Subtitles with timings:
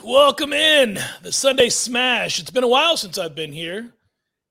[0.00, 2.38] Welcome in the Sunday Smash.
[2.38, 3.92] It's been a while since I've been here.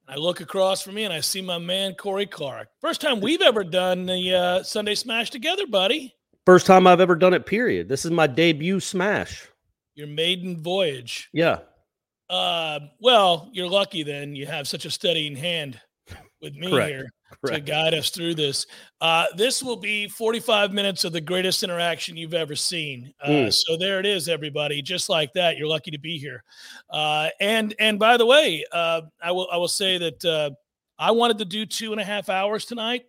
[0.08, 2.67] I look across from me and I see my man, Corey Clark.
[2.81, 6.14] First time we've ever done the uh, Sunday Smash together, buddy.
[6.45, 7.88] First time I've ever done it, period.
[7.88, 9.47] This is my debut smash.
[9.95, 11.30] Your maiden voyage.
[11.31, 11.59] Yeah.
[12.30, 14.36] Uh, well, you're lucky then.
[14.36, 15.80] You have such a steadying hand
[16.42, 16.89] with me Correct.
[16.89, 17.09] here
[17.46, 18.66] to guide us through this.
[19.00, 23.14] Uh, this will be 45 minutes of the greatest interaction you've ever seen.
[23.24, 23.54] Uh, Mm.
[23.54, 24.82] So there it is, everybody.
[24.82, 26.44] Just like that, you're lucky to be here.
[26.90, 30.50] Uh, and and by the way, uh, I will I will say that uh,
[31.00, 33.06] I wanted to do two and a half hours tonight.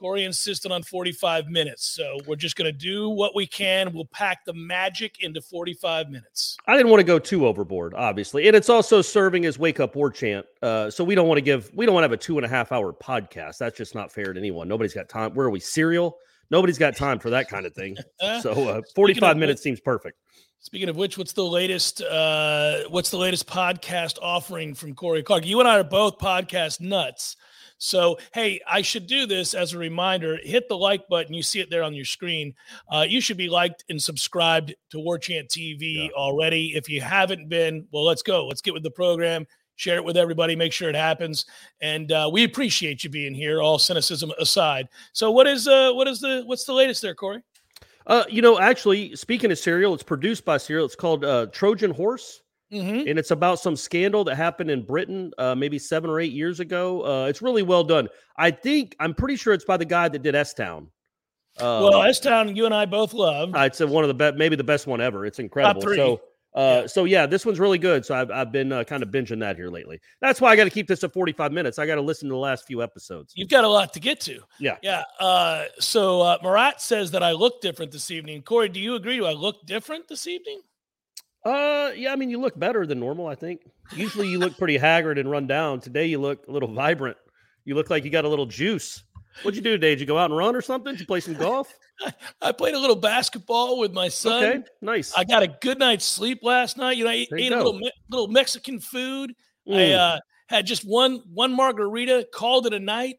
[0.00, 3.92] Corey insisted on 45 minutes, so we're just going to do what we can.
[3.92, 6.56] We'll pack the magic into 45 minutes.
[6.66, 8.46] I didn't want to go too overboard, obviously.
[8.48, 10.46] And it's also serving as wake up war chant.
[10.62, 12.46] Uh, so we don't want to give, we don't want to have a two and
[12.46, 13.58] a half hour podcast.
[13.58, 14.68] That's just not fair to anyone.
[14.68, 15.34] Nobody's got time.
[15.34, 15.60] Where are we?
[15.60, 16.16] Serial?
[16.50, 17.96] Nobody's got time for that kind of thing.
[18.40, 20.16] So uh, 45 of minutes seems perfect.
[20.60, 22.02] Speaking of which, what's the latest?
[22.02, 25.46] Uh, what's the latest podcast offering from Corey Clark?
[25.46, 27.36] You and I are both podcast nuts.
[27.82, 30.38] So, hey, I should do this as a reminder.
[30.42, 31.32] Hit the like button.
[31.32, 32.54] You see it there on your screen.
[32.92, 36.76] Uh, you should be liked and subscribed to War Chant TV already.
[36.76, 38.46] If you haven't been, well, let's go.
[38.46, 39.46] Let's get with the program.
[39.76, 40.54] Share it with everybody.
[40.54, 41.46] Make sure it happens.
[41.80, 43.62] And uh, we appreciate you being here.
[43.62, 44.86] All cynicism aside.
[45.14, 47.42] So, what is uh, what is the what's the latest there, Corey?
[48.06, 50.84] Uh, you know, actually, speaking of Serial, it's produced by Serial.
[50.84, 52.42] It's called uh, Trojan Horse.
[52.72, 53.08] Mm-hmm.
[53.08, 56.60] and it's about some scandal that happened in Britain uh, maybe seven or eight years
[56.60, 57.04] ago.
[57.04, 58.08] Uh, it's really well done.
[58.36, 60.88] I think I'm pretty sure it's by the guy that did S Town.
[61.58, 63.52] Uh, well, S Town, you and I both love.
[63.56, 65.26] it's uh, one of the best, maybe the best one ever.
[65.26, 65.80] It's incredible.
[65.80, 65.96] three.
[65.96, 66.20] So,
[66.54, 68.04] uh, so yeah, this one's really good.
[68.04, 70.00] So I've I've been uh, kind of binging that here lately.
[70.20, 71.78] That's why I got to keep this at 45 minutes.
[71.78, 73.32] I got to listen to the last few episodes.
[73.36, 74.40] You've got a lot to get to.
[74.58, 74.76] Yeah.
[74.82, 75.02] Yeah.
[75.18, 78.42] Uh, so uh, Marat says that I look different this evening.
[78.42, 79.16] Corey, do you agree?
[79.16, 80.60] Do I look different this evening?
[81.44, 82.12] Uh, yeah.
[82.12, 83.26] I mean, you look better than normal.
[83.26, 83.62] I think.
[83.94, 85.80] Usually, you look pretty haggard and run down.
[85.80, 87.16] Today, you look a little vibrant.
[87.64, 89.02] You look like you got a little juice.
[89.42, 89.90] What'd you do today?
[89.90, 90.92] Did you go out and run or something?
[90.92, 91.72] Did you play some golf?
[92.42, 94.42] I played a little basketball with my son.
[94.44, 95.14] Okay, nice.
[95.14, 96.96] I got a good night's sleep last night.
[96.96, 99.34] You know, I ate, There ate a little Me- little Mexican food.
[99.68, 99.96] I Mm.
[99.96, 102.26] uh, had just one one margarita.
[102.34, 103.16] Called it a night.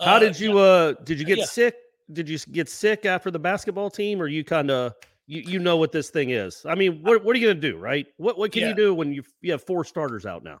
[0.00, 1.44] How Uh, did you uh did you get yeah.
[1.44, 1.74] sick?
[2.12, 4.94] Did you get sick after the basketball team or you kind of
[5.30, 6.66] you, you know what this thing is?
[6.66, 8.06] I mean, what what are you going to do, right?
[8.16, 8.70] What what can Yeah.
[8.70, 10.58] you do when you you have four starters out now?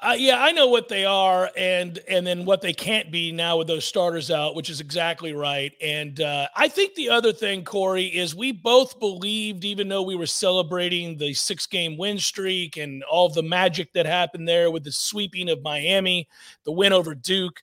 [0.00, 3.56] Uh, yeah, I know what they are, and and then what they can't be now
[3.56, 5.72] with those starters out, which is exactly right.
[5.80, 10.14] And uh, I think the other thing, Corey, is we both believed, even though we
[10.14, 14.70] were celebrating the six game win streak and all of the magic that happened there
[14.70, 16.28] with the sweeping of Miami,
[16.64, 17.62] the win over Duke,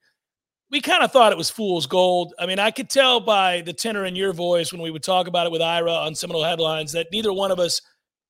[0.73, 2.33] we kind of thought it was fool's gold.
[2.39, 5.27] I mean, I could tell by the tenor in your voice when we would talk
[5.27, 7.79] about it with Ira on Seminole headlines that neither one of us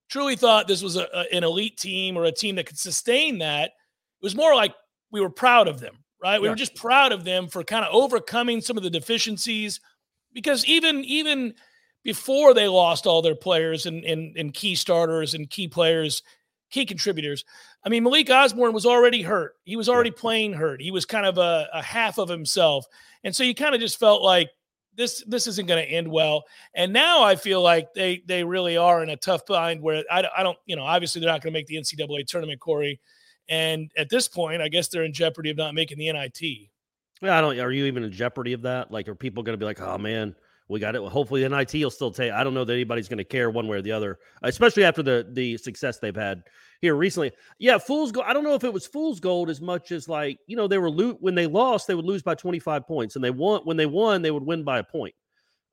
[0.10, 3.38] truly thought this was a, a- an elite team or a team that could sustain
[3.38, 3.68] that.
[3.68, 4.76] It was more like
[5.10, 6.40] we were proud of them, right?
[6.42, 6.52] We Yeah.
[6.52, 9.80] were just proud of them for kind of overcoming some of the deficiencies
[10.34, 11.54] because even even
[12.04, 16.22] before they lost all their players and, and, and key starters and key players,
[16.74, 17.46] key contributors.
[17.86, 19.56] I mean, Malik Osborne was already hurt.
[19.64, 20.82] He was already playing hurt.
[20.82, 22.86] He was kind of a, a half of himself.
[23.24, 24.50] And so you kind of just felt like
[24.96, 26.44] this this isn't going to end well.
[26.76, 30.28] And now I feel like they they really are in a tough bind where I,
[30.36, 33.00] I don't, you know, obviously they're not going to make the NCAA tournament, Corey.
[33.48, 36.42] And at this point, I guess they're in jeopardy of not making the NIT.
[37.22, 37.60] Yeah, I don't.
[37.60, 38.92] Are you even in jeopardy of that?
[38.92, 40.36] Like, are people going to be like, oh man,
[40.70, 41.02] we got it.
[41.02, 42.32] Hopefully, the NIT will still take.
[42.32, 45.04] I don't know that anybody's going to care one way or the other, especially after
[45.04, 46.44] the the success they've had
[46.82, 47.32] here recently.
[47.60, 48.26] Yeah, fool's gold.
[48.28, 50.78] I don't know if it was fool's gold as much as like you know they
[50.78, 53.62] were loot when they lost they would lose by twenty five points, and they won
[53.66, 55.14] when they won they would win by a point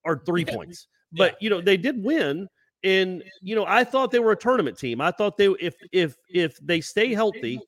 [0.04, 0.54] or three Yeah.
[0.54, 0.88] points.
[1.12, 1.36] But Yeah.
[1.40, 2.48] you know they did win,
[2.82, 5.00] and you know I thought they were a tournament team.
[5.00, 7.60] I thought they if if if they stay healthy,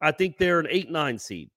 [0.00, 1.50] I think they're an eight nine seed.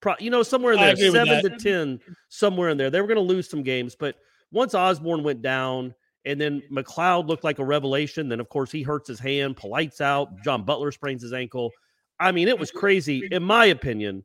[0.00, 2.88] Pro, you know somewhere in there, seven to ten, somewhere in there.
[2.88, 4.16] They were going to lose some games, but
[4.52, 5.94] once Osborne went down.
[6.26, 8.28] And then McLeod looked like a revelation.
[8.28, 9.56] Then, of course, he hurts his hand.
[9.56, 10.42] Polite's out.
[10.44, 11.70] John Butler sprains his ankle.
[12.18, 13.26] I mean, it was crazy.
[13.30, 14.22] In my opinion,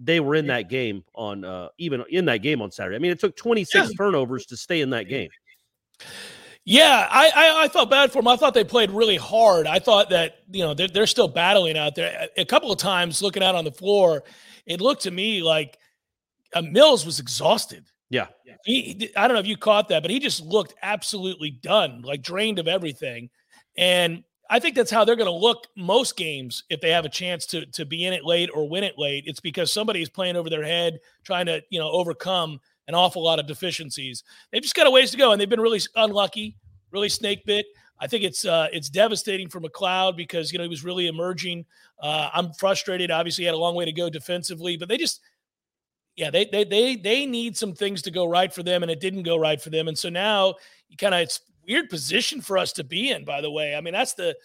[0.00, 2.96] they were in that game on uh even in that game on Saturday.
[2.96, 5.28] I mean, it took 26 turnovers to stay in that game.
[6.64, 8.28] Yeah, I, I I felt bad for them.
[8.28, 9.66] I thought they played really hard.
[9.66, 12.28] I thought that you know they're, they're still battling out there.
[12.36, 14.24] A a couple of times looking out on the floor,
[14.64, 15.78] it looked to me like
[16.54, 17.84] uh, Mills was exhausted.
[18.10, 18.26] Yeah.
[18.64, 22.22] He, I don't know if you caught that, but he just looked absolutely done, like
[22.22, 23.30] drained of everything.
[23.76, 27.08] And I think that's how they're going to look most games if they have a
[27.08, 29.24] chance to to be in it late or win it late.
[29.26, 33.38] It's because somebody's playing over their head, trying to you know overcome an awful lot
[33.38, 34.22] of deficiencies.
[34.52, 36.56] They've just got a ways to go, and they've been really unlucky,
[36.90, 37.64] really snake bit.
[37.98, 41.64] I think it's uh, it's devastating for McLeod because you know he was really emerging.
[42.00, 43.10] Uh, I'm frustrated.
[43.10, 45.20] Obviously, he had a long way to go defensively, but they just
[46.16, 49.00] yeah, they they they they need some things to go right for them, and it
[49.00, 49.88] didn't go right for them.
[49.88, 50.54] And so now
[50.88, 53.24] you kind of it's weird position for us to be in.
[53.24, 54.36] By the way, I mean that's the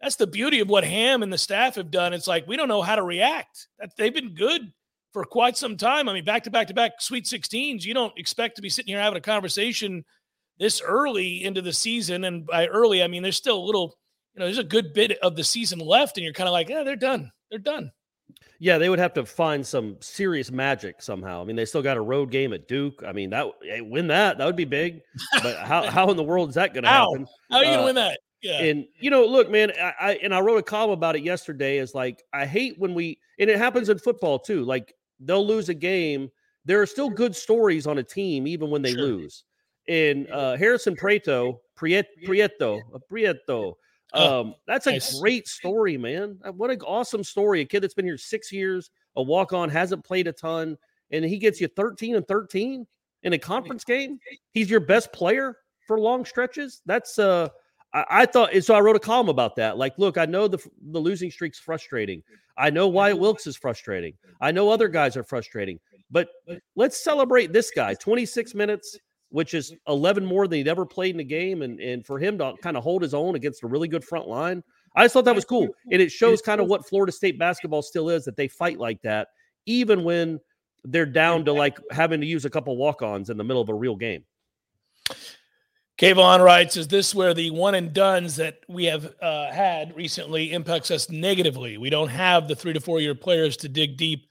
[0.00, 2.12] that's the beauty of what Ham and the staff have done.
[2.12, 3.68] It's like we don't know how to react.
[3.78, 4.72] That they've been good
[5.12, 6.08] for quite some time.
[6.08, 7.84] I mean, back to back to back Sweet 16s.
[7.84, 10.04] You don't expect to be sitting here having a conversation
[10.60, 13.96] this early into the season, and by early I mean there's still a little,
[14.34, 16.68] you know, there's a good bit of the season left, and you're kind of like,
[16.68, 17.32] yeah, they're done.
[17.50, 17.90] They're done.
[18.58, 21.40] Yeah, they would have to find some serious magic somehow.
[21.40, 23.02] I mean, they still got a road game at Duke.
[23.06, 25.02] I mean, that hey, win that that would be big.
[25.42, 27.26] But how how in the world is that going to happen?
[27.50, 28.20] How are you gonna Uh, win that?
[28.42, 28.60] Yeah.
[28.62, 31.78] And you know, look, man, I, I and I wrote a column about it yesterday.
[31.78, 34.64] Is like I hate when we and it happens in football too.
[34.64, 36.30] Like they'll lose a game.
[36.64, 39.02] There are still good stories on a team even when they Sure.
[39.02, 39.44] lose.
[39.88, 43.74] And uh, Harrison Prieto, Priet, Prieto, uh, Prieto.
[44.12, 45.20] Oh, Um, that's a nice.
[45.20, 46.38] great story, man.
[46.44, 47.60] Uh, What an awesome story.
[47.60, 50.76] A kid that's been here six years, a walk on, hasn't played a ton,
[51.10, 52.86] and he gets you 13 and 13
[53.22, 54.18] in a conference game.
[54.52, 56.82] He's your best player for long stretches.
[56.86, 57.48] That's uh
[57.92, 58.74] I, I thought so.
[58.74, 59.76] I wrote a column about that.
[59.76, 60.58] Like, look, I know the
[60.92, 62.22] the losing streak's frustrating.
[62.56, 64.14] I know Wyatt Wilkes is frustrating.
[64.40, 65.78] I know other guys are frustrating.
[66.10, 66.28] But
[66.76, 67.94] let's celebrate this guy.
[67.94, 68.96] 26 minutes,
[69.30, 72.38] which is 11 more than he'd ever played in a game, and and for him
[72.38, 74.62] to kind of hold his own against a really good front line.
[74.94, 77.82] I just thought that was cool, and it shows kind of what Florida State basketball
[77.82, 79.28] still is that they fight like that,
[79.66, 80.40] even when
[80.84, 83.74] they're down to like having to use a couple walk-ons in the middle of a
[83.74, 84.24] real game.
[85.98, 90.52] Kayvon writes, "Is this where the one and duns that we have uh, had recently
[90.52, 91.76] impacts us negatively?
[91.76, 94.26] We don't have the three to four year players to dig deep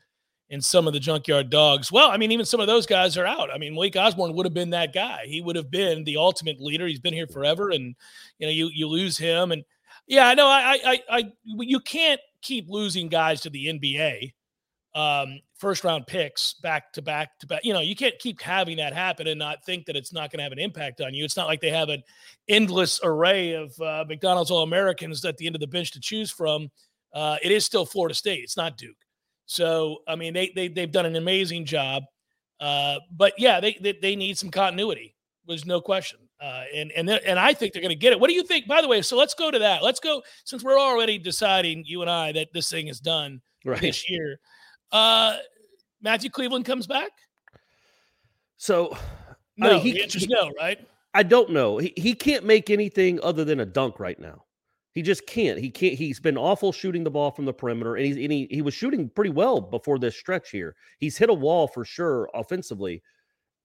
[0.49, 1.91] in some of the junkyard dogs.
[1.91, 3.49] Well, I mean, even some of those guys are out.
[3.53, 5.25] I mean, Malik Osborne would have been that guy.
[5.25, 6.87] He would have been the ultimate leader.
[6.87, 7.95] He's been here forever, and
[8.37, 9.63] you know, you you lose him, and
[10.07, 10.47] yeah, I know.
[10.47, 14.33] I I I you can't keep losing guys to the NBA."
[14.95, 17.63] um, first round picks back to back to back.
[17.63, 20.39] You know, you can't keep having that happen and not think that it's not going
[20.39, 21.23] to have an impact on you.
[21.23, 22.03] It's not like they have an
[22.47, 26.31] endless array of uh, McDonald's All Americans at the end of the bench to choose
[26.31, 26.69] from.
[27.13, 28.44] Uh, it is still Florida State.
[28.44, 28.97] It's not Duke.
[29.51, 32.03] So, I mean, they, they, they've done an amazing job.
[32.59, 35.15] Uh, but yeah, they, they, they need some continuity.
[35.47, 36.19] There's no question.
[36.39, 38.19] Uh, and and and I think they're going to get it.
[38.19, 38.68] What do you think?
[38.68, 39.81] By the way, so let's go to that.
[39.83, 43.81] Let's go since we're already deciding you and I that this thing is done Right.
[43.81, 44.39] this year.
[44.91, 45.37] Uh,
[46.01, 47.09] Matthew Cleveland comes back.
[48.57, 48.97] So I
[49.57, 50.79] No, mean, he- the answer's he- no, right?
[51.15, 51.77] I don't know.
[51.79, 54.45] He he can't make anything other than a dunk right now.
[54.99, 55.57] He just can't.
[55.57, 55.94] He can't.
[55.94, 58.73] He's been awful shooting the ball from the perimeter, and he's and he, he was
[58.73, 60.75] shooting pretty well before this stretch here.
[60.97, 63.01] He's hit a wall for sure offensively,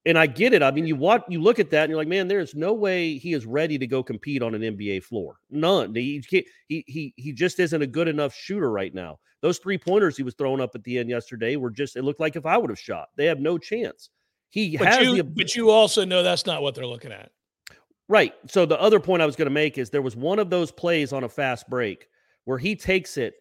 [0.07, 0.63] and I get it.
[0.63, 3.19] I mean, you watch, you look at that, and you're like, man, there's no way
[3.19, 5.39] he is ready to go compete on an NBA floor.
[5.51, 5.93] None.
[5.93, 6.47] He can't.
[6.69, 9.19] He he he just isn't a good enough shooter right now.
[9.41, 11.97] Those three pointers he was throwing up at the end yesterday were just.
[11.97, 14.11] It looked like if I would have shot, they have no chance.
[14.51, 17.33] He But has you, the but you also know that's not what they're looking at.
[18.09, 18.35] Right.
[18.49, 20.71] So the other point I was going to make is there was one of those
[20.71, 22.09] plays on a fast break
[22.45, 23.35] where he takes it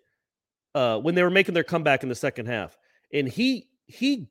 [0.73, 2.77] uh, when they were making their comeback in the second half,
[3.13, 4.27] and he he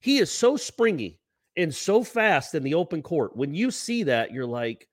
[0.00, 1.20] he is so springy
[1.56, 3.36] and so fast in the open court.
[3.36, 4.88] When you see that, you're like,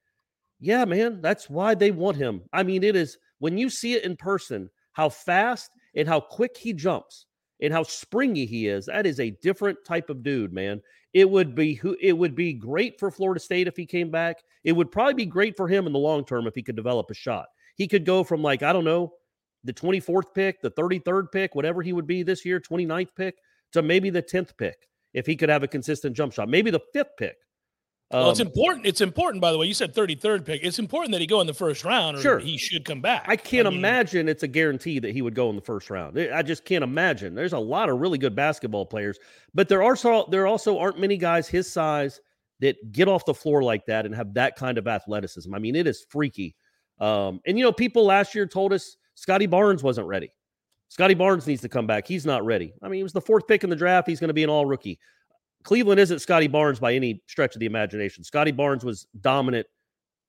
[0.59, 2.41] yeah, man, that's why they want him.
[2.53, 6.57] I mean, it is when you see it in person, how fast and how quick
[6.57, 7.25] he jumps.
[7.61, 10.81] And how springy he is, that is a different type of dude, man.
[11.13, 14.37] It would be who it would be great for Florida State if he came back.
[14.63, 17.11] It would probably be great for him in the long term if he could develop
[17.11, 17.47] a shot.
[17.75, 19.13] He could go from like, I don't know,
[19.63, 23.35] the 24th pick, the 33rd pick, whatever he would be this year, 29th pick,
[23.73, 26.81] to maybe the 10th pick if he could have a consistent jump shot, maybe the
[26.93, 27.35] fifth pick.
[28.11, 28.85] Well, it's Um, important.
[28.85, 29.65] It's important, by the way.
[29.67, 30.63] You said 33rd pick.
[30.63, 32.39] It's important that he go in the first round, or Sure.
[32.39, 33.25] he should come back.
[33.27, 36.17] I can't mean, imagine it's a guarantee that he would go in the first round.
[36.19, 37.35] I I just can't imagine.
[37.35, 39.17] There's a lot of really good basketball players,
[39.53, 42.19] but there are so there also aren't many guys his size
[42.59, 45.53] that get off the floor like that and have that kind of athleticism.
[45.53, 46.55] I mean, it is freaky.
[46.99, 50.31] Um, and you know, people last year told us Scotty Barnes wasn't ready.
[50.89, 52.05] Scotty Barnes needs to come back.
[52.05, 52.73] He's not ready.
[52.83, 54.07] I mean, he was the fourth pick in the draft.
[54.07, 54.99] He's going to be an all rookie.
[55.63, 58.23] Cleveland isn't Scotty Barnes by any stretch of the imagination.
[58.23, 59.67] Scotty Barnes was dominant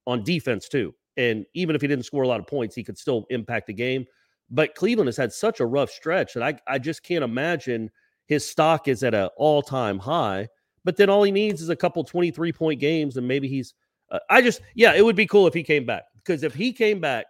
[0.07, 0.95] on defense too.
[1.17, 3.75] And even if he didn't score a lot of points, he could still impact the
[3.75, 4.05] game.
[4.51, 7.91] But Cleveland has had such a rough stretch that I, I just can't imagine
[8.27, 10.49] his stock is at an all time high.
[10.85, 13.75] But then all he needs is a couple 23 point games, and maybe he's.
[14.11, 16.73] Uh, I just, yeah, it would be cool if he came back because if he
[16.73, 17.27] came back,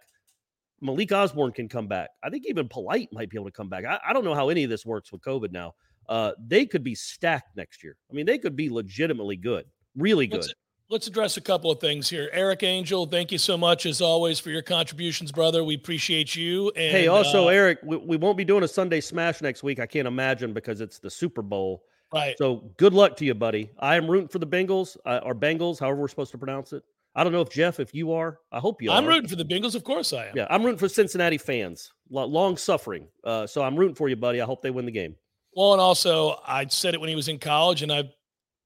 [0.81, 2.09] Malik Osborne can come back.
[2.23, 3.85] I think even Polite might be able to come back.
[3.85, 5.73] I, I don't know how any of this works with COVID now.
[6.09, 7.97] Uh, they could be stacked next year.
[8.09, 10.41] I mean, they could be legitimately good, really good.
[10.41, 10.53] Let's,
[10.89, 12.29] let's address a couple of things here.
[12.33, 15.63] Eric Angel, thank you so much as always for your contributions, brother.
[15.63, 16.71] We appreciate you.
[16.75, 19.79] And hey, also, uh, Eric, we, we won't be doing a Sunday Smash next week.
[19.79, 21.83] I can't imagine because it's the Super Bowl.
[22.13, 22.37] right.
[22.37, 23.71] So good luck to you, buddy.
[23.79, 26.83] I am rooting for the Bengals uh, or Bengals, however we're supposed to pronounce it.
[27.15, 28.39] I don't know if Jeff, if you are.
[28.51, 28.97] I hope you are.
[28.97, 29.09] I'm are.
[29.09, 30.33] rooting for the Bengals, of course I am.
[30.35, 33.07] Yeah, I'm rooting for Cincinnati fans, long suffering.
[33.23, 34.41] Uh, so I'm rooting for you, buddy.
[34.41, 35.15] I hope they win the game.
[35.55, 38.09] Well, and also I said it when he was in college, and I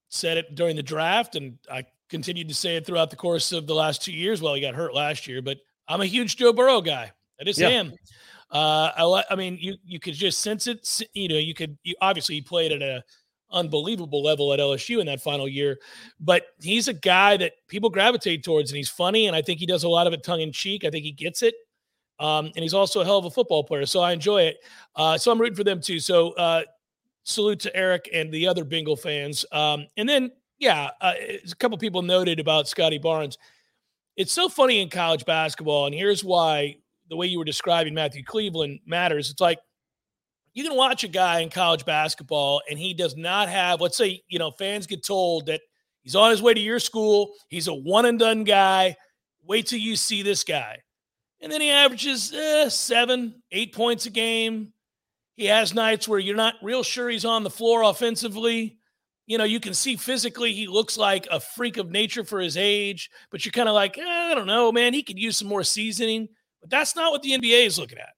[0.08, 3.66] said it during the draft, and I continued to say it throughout the course of
[3.66, 4.40] the last two years.
[4.40, 7.12] Well, he got hurt last year, but I'm a huge Joe Burrow guy.
[7.40, 7.68] I just Yeah.
[7.68, 7.92] am.
[8.50, 10.88] Uh, I, I mean, you you could just sense it.
[11.12, 11.76] You know, you could.
[11.82, 13.04] You, obviously, he played at a
[13.50, 15.78] unbelievable level at LSU in that final year,
[16.20, 19.66] but he's a guy that people gravitate towards, and he's funny, and I think he
[19.66, 20.84] does a lot of it tongue in cheek.
[20.84, 21.54] I think he gets it.
[22.20, 24.56] Um, and he's also a hell of a football player, so I enjoy it.
[24.96, 26.00] Uh, so I'm rooting for them too.
[26.00, 26.62] So uh,
[27.24, 29.44] salute to Eric and the other Bengal fans.
[29.52, 33.38] Um, and then, yeah, uh, a couple people noted about Scotty Barnes.
[34.16, 36.76] It's so funny in college basketball, and here's why
[37.08, 39.30] the way you were describing Matthew Cleveland matters.
[39.30, 39.58] It's like
[40.54, 44.22] you can watch a guy in college basketball, and he does not have, let's say,
[44.28, 45.60] you know, fans get told that
[46.02, 48.96] he's on his way to your school, he's a one and done guy.
[49.44, 50.78] Wait till you see this guy.
[51.40, 54.72] And then he averages eh, seven, eight points a game.
[55.38, 58.76] He has nights where you're not real sure he's on the floor offensively.
[59.28, 62.56] You know, you can see physically he looks like a freak of nature for his
[62.56, 64.94] age, but you're kind of like, eh, I don't know, man.
[64.94, 66.28] He could use some more seasoning.
[66.60, 68.14] But that's not what the NBA is looking at.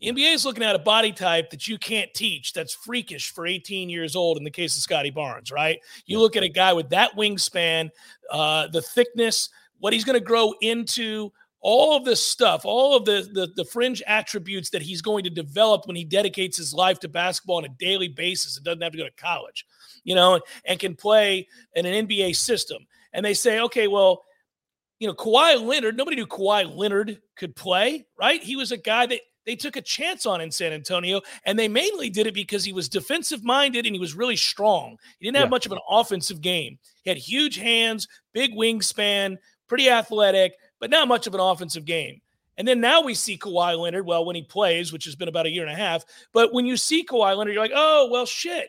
[0.00, 3.46] The NBA is looking at a body type that you can't teach that's freakish for
[3.46, 5.78] 18 years old in the case of Scotty Barnes, right?
[6.06, 7.90] You look at a guy with that wingspan,
[8.30, 11.32] uh, the thickness, what he's going to grow into,
[11.64, 15.30] all of this stuff, all of the, the the fringe attributes that he's going to
[15.30, 18.92] develop when he dedicates his life to basketball on a daily basis and doesn't have
[18.92, 19.64] to go to college,
[20.04, 22.84] you know, and can play in an NBA system.
[23.12, 24.24] And they say, okay, well,
[24.98, 28.42] you know, Kawhi Leonard, nobody knew Kawhi Leonard could play, right?
[28.42, 31.66] He was a guy that they took a chance on in San Antonio, and they
[31.66, 34.96] mainly did it because he was defensive minded and he was really strong.
[35.18, 35.50] He didn't have Yeah.
[35.50, 36.78] much of an offensive game.
[37.02, 39.36] He had huge hands, big wingspan,
[39.68, 42.20] pretty athletic, but not much of an offensive game.
[42.58, 45.46] And then now we see Kawhi Leonard, well, when he plays, which has been about
[45.46, 46.04] a year and a half.
[46.32, 48.66] But when you see Kawhi Leonard, you're like, oh, well, shit.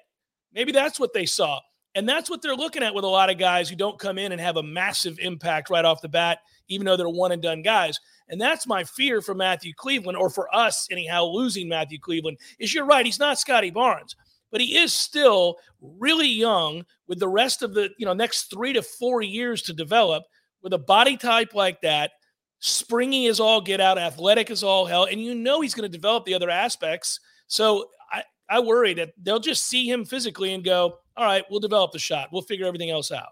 [0.54, 1.60] Maybe that's what they saw.
[1.96, 4.32] And that's what they're looking at with a lot of guys who don't come in
[4.32, 7.64] and have a massive impact right off the bat, even though they're one and done
[7.64, 8.00] guys.
[8.30, 12.76] And that's my fear for Matthew Cleveland, or for us anyhow, losing Matthew Cleveland, is
[12.76, 14.16] you're right, he's not Scotty Barnes,
[14.52, 18.72] but he is still really young with the rest of the, you know, next three
[18.74, 20.24] to four years to develop
[20.64, 22.12] with a body type like that,
[22.60, 25.98] springy as all get out, athletic as all hell, and you know he's going to
[25.98, 27.20] develop the other aspects.
[27.48, 31.60] So I, I worry that they'll just see him physically and go, all right, we'll
[31.60, 32.30] develop the shot.
[32.32, 33.30] We'll figure everything else out.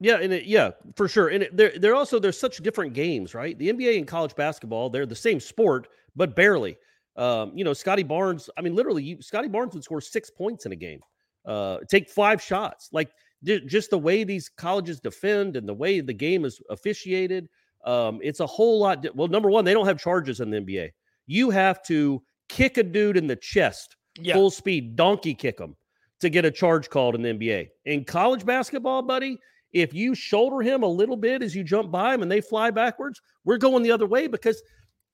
[0.00, 1.28] Yeah, and it, yeah, for sure.
[1.28, 3.56] And it, they're they're also there's such different games, right?
[3.56, 5.86] The NBA and college basketball, they're the same sport,
[6.16, 6.76] but barely.
[7.16, 8.50] Um, you know, Scotty Barnes.
[8.56, 11.00] I mean, literally, Scotty Barnes would score six points in a game,
[11.46, 12.88] uh, take five shots.
[12.90, 13.10] Like
[13.44, 17.48] just the way these colleges defend and the way the game is officiated.
[17.84, 19.02] Um, it's a whole lot.
[19.02, 20.90] di- Well, number one, they don't have charges in the NBA.
[21.26, 24.34] You have to kick a dude in the chest, Yeah.
[24.34, 25.74] full speed, donkey kick him
[26.20, 27.68] to get a charge called in the NBA.
[27.84, 29.38] In college basketball, buddy,
[29.72, 32.70] if you shoulder him a little bit as you jump by him and they fly
[32.70, 34.62] backwards, we're going the other way because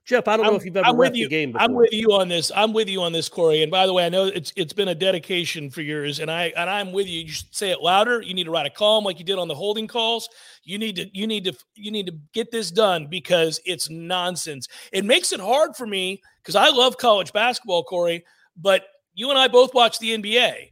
[0.09, 1.29] Jeff, I don't know I'm- if you've ever I'm with the you.
[1.29, 1.63] game before.
[1.63, 2.51] I'm with you on this.
[2.57, 3.63] I'm with you on this, Corey.
[3.63, 6.45] And by the way, I know it's it's been a dedication for yours, and I
[6.57, 7.21] and I'm with you.
[7.21, 8.23] You should say it louder.
[8.23, 10.27] You need to write a column like you did on the holding calls.
[10.65, 14.67] You need to you need to you need to get this done because it's nonsense.
[14.93, 18.25] It makes it hard for me because I love college basketball, Corey.
[18.57, 20.71] But you and I both watch the NBA,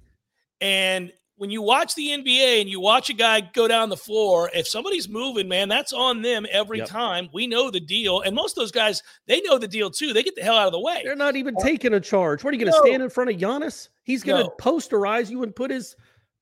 [0.62, 4.50] and when you watch the NBA and you watch a guy go down the floor,
[4.54, 6.88] if somebody's moving, man, that's on them every Yep.
[6.88, 7.28] time.
[7.32, 8.22] We know the deal.
[8.22, 10.12] And most of those guys, they know the deal too.
[10.12, 11.02] They get the hell out of the way.
[11.04, 12.42] They're not even uh, taking a charge.
[12.42, 12.86] What are you going to No.
[12.86, 13.88] stand in front of Giannis?
[14.04, 14.54] He's going to No.
[14.58, 15.94] posterize you and put his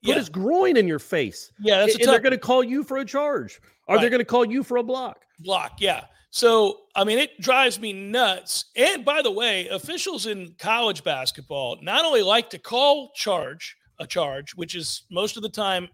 [0.03, 0.15] put Yeah.
[0.17, 1.51] his groin in your face.
[1.61, 3.59] Yeah, that's a and they're going to call you for a charge.
[3.89, 4.11] They're Right.
[4.11, 5.25] going to call you for a block.
[5.41, 5.81] block.
[5.81, 6.05] Yeah.
[6.31, 8.67] So, I mean, it drives me nuts.
[8.77, 14.07] And by the way, officials in college basketball not only like to call charge a
[14.07, 15.89] charge, which is most of the time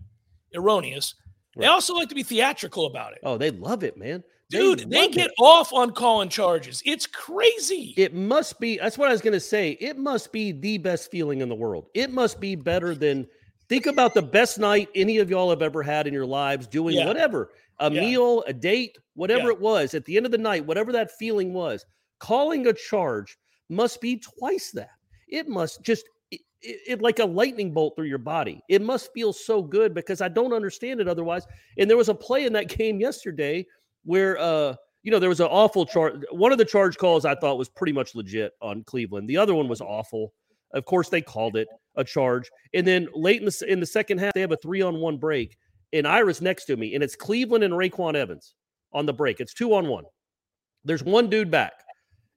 [0.54, 1.14] erroneous,
[1.56, 3.18] they also like to be theatrical about it.
[3.22, 4.22] Oh, they love it, man.
[4.50, 5.32] Dude, they love get it.
[5.38, 6.82] off on calling charges.
[6.84, 7.94] It's crazy.
[7.96, 8.78] It must be.
[8.78, 9.72] That's what I was going to say.
[9.80, 11.86] It must be the best feeling in the world.
[11.94, 13.26] It must be better than.
[13.68, 16.96] Think about the best night any of y'all have ever had in your lives doing
[16.96, 17.06] Yeah.
[17.06, 18.00] whatever a Yeah.
[18.00, 19.52] meal, a date, whatever Yeah.
[19.54, 19.94] it was.
[19.94, 21.84] At the end of the night, whatever that feeling was,
[22.18, 23.38] calling a charge
[23.68, 24.90] must be twice that.
[25.28, 26.04] It must just
[26.62, 28.62] it, it, like a lightning bolt through your body.
[28.68, 31.46] It must feel so good because I don't understand it otherwise.
[31.78, 33.66] And there was a play in that game yesterday
[34.04, 36.22] where uh you know there was an awful charge.
[36.30, 39.28] One of the charge calls I thought was pretty much legit on Cleveland.
[39.28, 40.32] The other one was awful.
[40.72, 42.50] Of course, they called it a charge.
[42.74, 45.16] And then late in the in the second half, they have a three on one
[45.16, 45.56] break,
[45.92, 48.54] and Iris next to me, and it's Cleveland and RayQuan Evans
[48.92, 49.40] on the break.
[49.40, 50.04] It's two on one.
[50.84, 51.72] There's one dude back,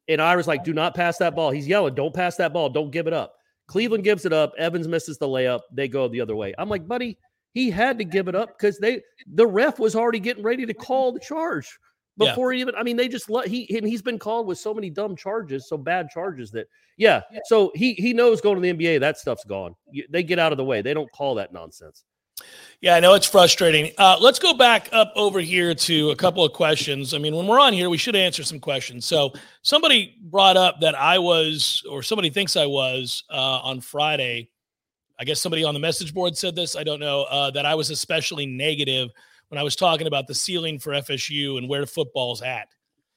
[0.08, 1.52] and Iris like, do not pass that ball.
[1.52, 3.36] He's yelling, don't pass that ball, don't give it up.
[3.68, 4.54] Cleveland gives it up.
[4.58, 5.62] Evans misses the layup.
[5.72, 6.54] They go the other way.
[6.58, 7.18] I'm like, buddy,
[7.54, 9.02] he had to give it up because they
[9.34, 11.78] the ref was already getting ready to call the charge
[12.18, 12.76] before he even.
[12.76, 15.68] I mean, they just let he and he's been called with so many dumb charges,
[15.68, 16.68] so bad charges that
[16.98, 17.22] yeah.
[17.46, 19.76] So he he knows going to the NBA that stuff's gone.
[20.10, 20.82] They get out of the way.
[20.82, 22.04] They don't call that nonsense.
[22.82, 23.92] Yeah, I know it's frustrating.
[23.98, 27.14] Uh, let's go back up over here to a couple of questions.
[27.14, 29.06] I mean, when we're on here, we should answer some questions.
[29.06, 29.32] So,
[29.62, 34.50] somebody brought up that I was, or somebody thinks I was, uh, on Friday.
[35.18, 36.76] I guess somebody on the message board said this.
[36.76, 39.12] I don't know uh, that I was especially negative
[39.48, 42.68] when I was talking about the ceiling for FSU and where football's at.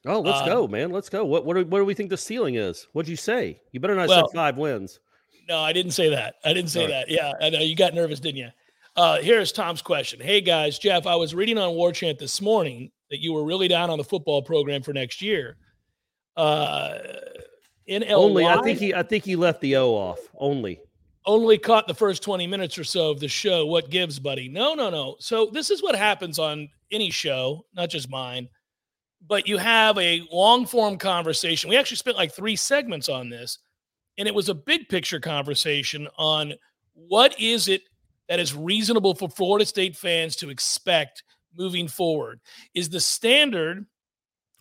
[0.06, 0.90] Oh, let's Um, go, man.
[0.92, 1.24] Let's go.
[1.24, 2.86] What what do, what do we think the ceiling is?
[2.92, 3.60] What'd you say?
[3.72, 5.00] You better not Well- say five wins.
[5.48, 6.36] No, I didn't say that.
[6.44, 6.90] I didn't say right.
[6.90, 7.08] that.
[7.10, 8.48] Yeah, I know you got nervous, didn't you?
[8.96, 10.18] Uh, here's Tom's question.
[10.18, 13.68] Hey guys, Jeff, I was reading on War Chant this morning that you were really
[13.68, 15.58] down on the football program for next year.
[16.34, 16.98] Uh,
[17.86, 20.18] in Only I think he I think he left the O off.
[20.38, 20.80] Only.
[21.26, 23.66] only caught the first 20 minutes or so of the show.
[23.66, 24.48] What gives, buddy?
[24.48, 25.16] No, no, no.
[25.18, 28.48] So this is what happens on any show, not just mine.
[29.26, 31.68] But you have a long form conversation.
[31.68, 33.58] We actually spent like three segments on this,
[34.16, 36.54] and it was a big picture conversation on
[36.94, 37.82] what is it
[38.28, 41.22] that is reasonable for Florida State fans to expect
[41.56, 42.40] moving forward?
[42.74, 43.86] Is the standard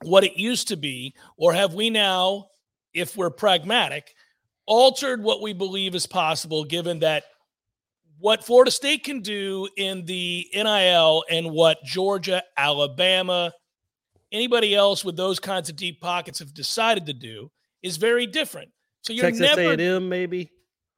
[0.03, 2.47] what it used to be, or have we now,
[2.93, 4.13] if we're pragmatic,
[4.65, 7.23] altered what we believe is possible given that
[8.19, 13.53] what Florida State can do in the NIL and what Georgia, Alabama,
[14.31, 17.51] anybody else with those kinds of deep pockets have decided to do
[17.83, 18.69] is very different.
[19.01, 20.49] So you're Texas never A&M maybe.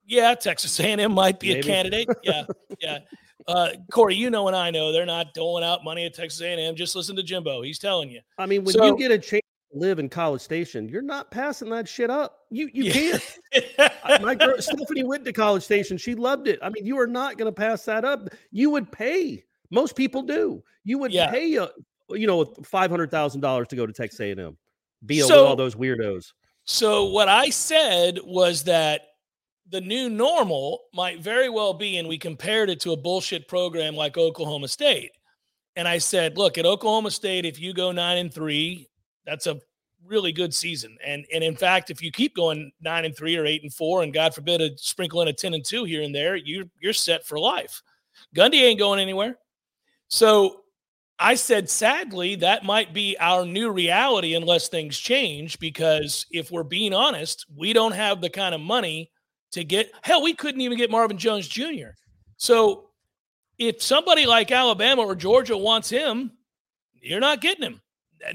[0.08, 2.08] Yeah, Texas A&M might be a candidate.
[2.24, 2.43] Yeah,
[2.82, 3.00] yeah.
[3.48, 6.76] Uh, Corey, you know and I know they're not doling out money at Texas A&M.
[6.76, 8.20] Just listen to Jimbo; he's telling you.
[8.38, 11.30] I mean, when So- you get a chance to live in College Station, you're not
[11.32, 12.39] passing that shit up.
[12.50, 13.20] You you Yeah.
[13.78, 14.22] can't.
[14.22, 15.98] My girl Stephanie went to College Station.
[15.98, 16.60] She loved it.
[16.62, 18.28] I mean, you are not going to pass that up.
[18.52, 19.43] You would pay.
[19.70, 20.63] Most people do.
[20.84, 21.30] You would Yeah.
[21.32, 21.70] pay a
[22.10, 24.58] you know five hundred thousand dollars to go to Texas A and M.
[25.06, 26.34] Be with So- all those weirdos.
[26.65, 29.07] So what I said was that
[29.69, 33.95] the new normal might very well be, and we compared it to a bullshit program
[33.95, 35.12] like Oklahoma State.
[35.75, 38.88] And I said, look, at Oklahoma State, if you go nine and three,
[39.25, 39.60] that's a
[40.06, 40.97] really good season.
[41.06, 44.03] And and in fact, if you keep going nine and three or eight and four,
[44.03, 46.93] and God forbid a sprinkle in a ten and two here and there, you you're
[46.93, 47.82] set for life.
[48.36, 49.38] Gundy ain't going anywhere.
[50.08, 50.62] So
[51.19, 55.60] I said, sadly, that might be our new reality unless things change.
[55.60, 59.12] Because if we're being honest, we don't have the kind of money
[59.51, 59.91] to get.
[60.01, 61.89] Hell, we couldn't even get Marvin Jones Jr.
[62.38, 62.89] So
[63.57, 66.31] if somebody like Alabama or Georgia wants him,
[67.01, 67.81] you're not getting him.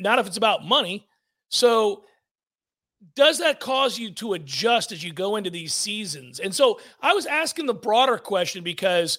[0.00, 1.06] Not if it's about money.
[1.48, 2.04] So
[3.14, 6.40] does that cause you to adjust as you go into these seasons?
[6.40, 9.18] And so I was asking the broader question because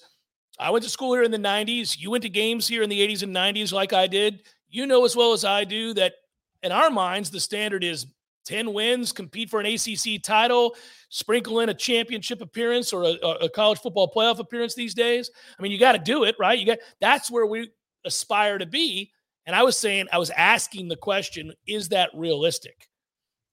[0.60, 2.00] I went to school here in the 90s.
[2.00, 4.42] You went to games here in the 80s and 90s like I did.
[4.70, 6.14] You know as well as I do that
[6.64, 8.08] in our minds, the standard is
[8.46, 10.76] 10 wins, compete for an ACC title,
[11.10, 15.32] sprinkle in a championship appearance or a, a college football playoff appearance these days.
[15.58, 16.58] I mean, you got to do it, right?
[16.58, 17.72] You got that's where we
[18.06, 19.12] aspire to be.
[19.46, 22.88] And I was saying, I was asking the question, is that realistic?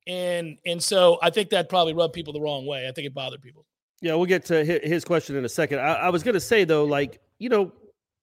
[0.06, 2.88] And and so I think that probably rubbed people the wrong way.
[2.88, 3.66] I think it bothered people.
[4.00, 5.78] Yeah, we'll get to his question in a second.
[5.78, 7.72] I, I was going to say though, like you know,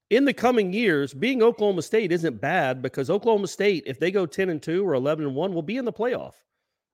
[0.09, 4.25] in the coming years, being Oklahoma State isn't bad because Oklahoma State, if they go
[4.25, 6.33] ten and two or eleven and one, will be in the playoff.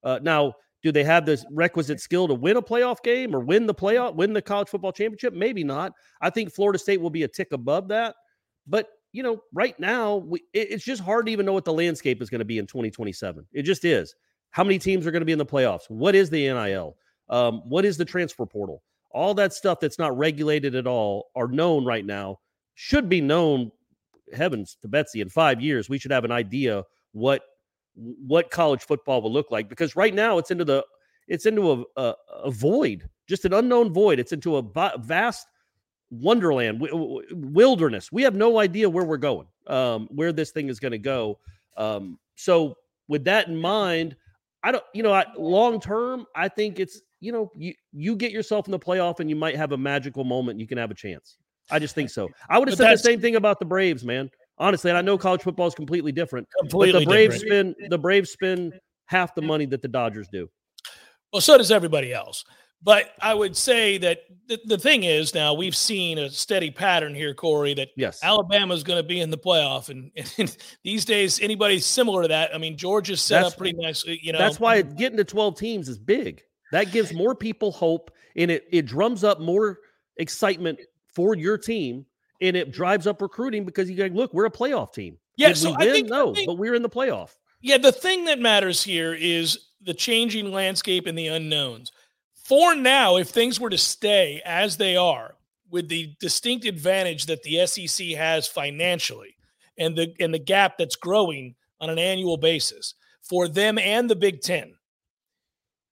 [0.03, 3.65] Uh, now, do they have this requisite skill to win a playoff game or win
[3.65, 5.33] the playoff, win the college football championship?
[5.33, 5.93] Maybe not.
[6.21, 8.15] I think Florida State will be a tick above that.
[8.67, 11.73] But you know, right now, we, it, it's just hard to even know what the
[11.73, 13.45] landscape is going to be in 2027.
[13.53, 14.13] It just is.
[14.51, 15.89] How many teams are going to be in the playoffs?
[15.89, 16.95] What is the NIL?
[17.29, 18.83] Um, what is the transfer portal?
[19.11, 22.39] All that stuff that's not regulated at all are known right now.
[22.75, 23.71] Should be known.
[24.33, 27.43] Heavens to Betsy, in five years, we should have an idea what
[27.95, 30.83] what college football will look like because right now it's into the
[31.27, 34.19] it's into a, a, a void, just an unknown void.
[34.19, 35.47] It's into a vast
[36.09, 36.85] wonderland,
[37.31, 38.11] wilderness.
[38.11, 41.39] We have no idea where we're going, um, where this thing is going to go.
[41.77, 42.75] Um, so,
[43.07, 44.15] with that in mind,
[44.63, 48.31] I don't, you know, I, long term, I think it's, you know, you you get
[48.31, 50.59] yourself in the playoff and you might have a magical moment.
[50.59, 51.37] You can have a chance.
[51.71, 52.29] I just think so.
[52.49, 54.29] I would have said the same thing about the Braves, man.
[54.57, 56.47] Honestly, and I know college football is completely different.
[56.59, 57.75] Completely but the Braves different.
[57.77, 58.73] spend the Braves spend
[59.07, 60.49] half the money that the Dodgers do.
[61.31, 62.43] Well, so does everybody else.
[62.83, 67.15] But I would say that the, the thing is now we've seen a steady pattern
[67.15, 69.87] here, Corey, that yes, Alabama's going to be in the playoff.
[69.87, 73.77] And, and, these days, anybody similar to that, I mean, Georgia's set that's, up pretty
[73.77, 74.19] nicely.
[74.21, 76.41] You know, that's why getting to 12 teams is big.
[76.73, 79.79] That gives more people hope and it, it drums up more
[80.17, 80.79] excitement
[81.15, 82.05] for your team
[82.43, 85.17] and it drives up recruiting because you're like, look, we're a playoff team.
[85.37, 85.89] Yeah, Did so we win?
[85.89, 87.35] I think, no, think, but we're in the playoff.
[87.61, 91.91] Yeah, the thing that matters here is the changing landscape and the unknowns.
[92.35, 95.35] For now, if things were to stay as they are,
[95.73, 99.35] with the distinct advantage that the SEC has financially
[99.79, 104.15] and the and the gap that's growing on an annual basis for them and the
[104.15, 104.75] Big 10.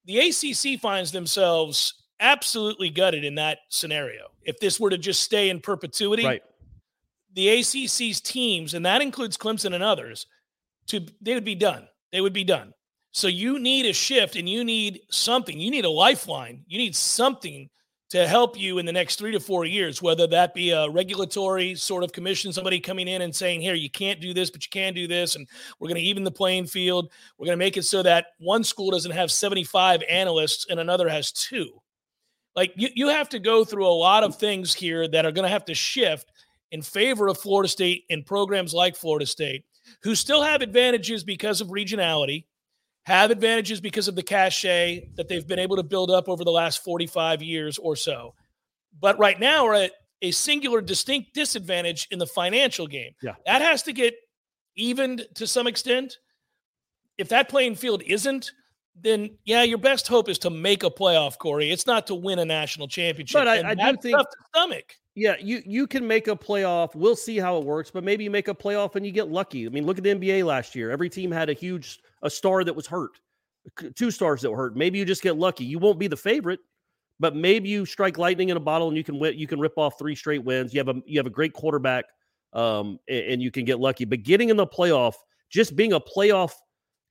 [0.04, 4.28] The ACC finds themselves absolutely gutted in that scenario.
[4.42, 6.42] If this were to just stay in perpetuity, right.
[7.34, 10.26] the ACC's teams and that includes Clemson and others
[10.86, 11.86] to they would be done.
[12.12, 12.72] They would be done.
[13.12, 15.58] So you need a shift and you need something.
[15.58, 16.64] You need a lifeline.
[16.66, 17.68] You need something
[18.12, 21.74] to help you in the next three to four years, whether that be a regulatory
[21.74, 24.68] sort of commission, somebody coming in and saying, here, you can't do this, but you
[24.70, 25.34] can do this.
[25.34, 27.10] And we're going to even the playing field.
[27.38, 31.08] We're going to make it so that one school doesn't have 75 analysts and another
[31.08, 31.81] has two.
[32.54, 35.44] Like you, you have to go through a lot of things here that are going
[35.44, 36.30] to have to shift
[36.70, 39.64] in favor of Florida State and programs like Florida State,
[40.02, 42.44] who still have advantages because of regionality
[43.04, 46.50] have advantages because of the cachet that they've been able to build up over the
[46.50, 48.34] last 45 years or so.
[49.00, 53.12] But right now we're at a singular distinct disadvantage in the financial game.
[53.20, 53.34] Yeah.
[53.46, 54.14] That has to get
[54.76, 56.18] evened to some extent.
[57.18, 58.52] If that playing field isn't,
[59.00, 61.70] then yeah, your best hope is to make a playoff, Corey.
[61.70, 63.40] It's not to win a national championship.
[63.40, 64.18] But I, I do think
[64.54, 64.94] stomach.
[65.14, 66.94] Yeah, you you can make a playoff.
[66.94, 69.66] We'll see how it works, but maybe you make a playoff and you get lucky.
[69.66, 70.90] I mean, look at the NBA last year.
[70.90, 73.18] Every team had a huge a star that was hurt,
[73.94, 74.76] two stars that were hurt.
[74.76, 75.64] Maybe you just get lucky.
[75.64, 76.60] You won't be the favorite,
[77.20, 79.38] but maybe you strike lightning in a bottle and you can win.
[79.38, 80.72] You can rip off three straight wins.
[80.72, 82.04] You have a you have a great quarterback,
[82.52, 84.04] um, and, and you can get lucky.
[84.04, 85.14] But getting in the playoff,
[85.50, 86.52] just being a playoff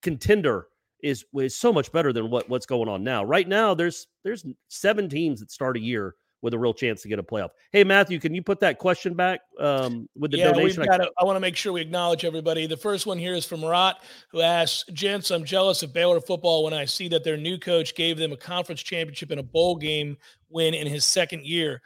[0.02, 0.68] contender
[1.02, 3.24] is is so much better than what what's going on now.
[3.24, 7.08] Right now, there's there's seven teams that start a year with a real chance to
[7.08, 7.50] get a playoff.
[7.72, 10.84] Hey, Matthew, can you put that question back um, with the yeah, donation?
[10.84, 12.66] Got I want to make sure we acknowledge everybody.
[12.66, 13.94] The first one here is from Marat,
[14.32, 17.96] who asks, Gents, I'm jealous of Baylor football when I see that their new coach
[17.96, 20.18] gave them a conference championship and a bowl game
[20.50, 21.82] win in his second year.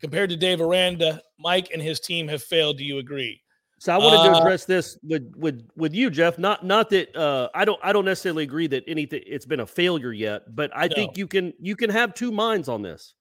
[0.00, 2.78] Compared to Dave Aranda, Mike and his team have failed.
[2.78, 3.42] Do you agree?
[3.80, 6.38] So I wanted to uh, address this with with with you, Jeff.
[6.38, 9.66] Not not that uh, I don't I don't necessarily agree that anything it's been a
[9.66, 10.94] failure yet, but I no.
[10.94, 13.14] think you can you can have two minds on this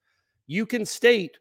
[0.47, 1.37] you can state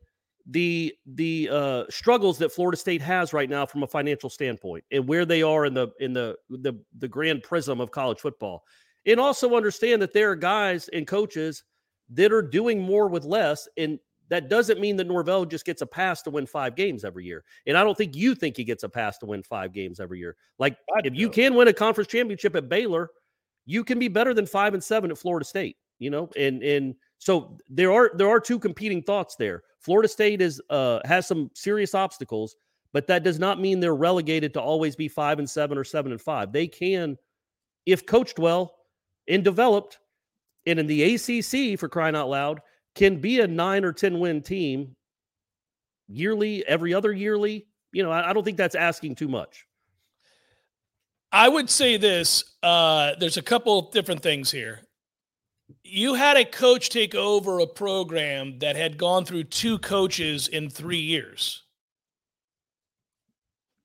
[0.48, 5.08] the the uh, struggles that Florida State has right now from a financial standpoint and
[5.08, 8.62] where they are in the in the the the grand prism of college football.
[9.06, 11.62] And also understand that there are guys and coaches
[12.10, 15.86] that are doing more with less and that doesn't mean that Norvell just gets a
[15.86, 17.44] pass to win five games every year.
[17.66, 20.18] And I don't think you think he gets a pass to win five games every
[20.18, 20.36] year.
[20.58, 23.10] Like if you can win a conference championship at Baylor,
[23.66, 26.94] you can be better than five and seven at Florida State, you know, and and
[27.18, 29.62] so there are there are two competing thoughts there.
[29.80, 32.56] Florida State is uh, has some serious obstacles,
[32.92, 36.12] but that does not mean they're relegated to always be five and seven or seven
[36.12, 36.52] and five.
[36.52, 37.16] They can,
[37.84, 38.76] if coached well,
[39.28, 39.98] and developed,
[40.66, 42.60] and in the ACC for crying out loud,
[42.96, 44.96] can be a nine or 10 win team
[46.08, 47.66] yearly, every other yearly.
[47.92, 49.66] You know, I, I don't think that's asking too much.
[51.30, 54.80] I would say this uh, there's a couple different things here.
[55.82, 60.70] You had a coach take over a program that had gone through two coaches in
[60.70, 61.62] three years.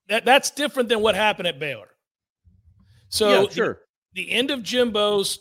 [0.08, 1.90] That, that's different than what happened at Baylor.
[3.10, 3.82] So, yeah, sure.
[4.14, 5.40] The, the end of Jimbo's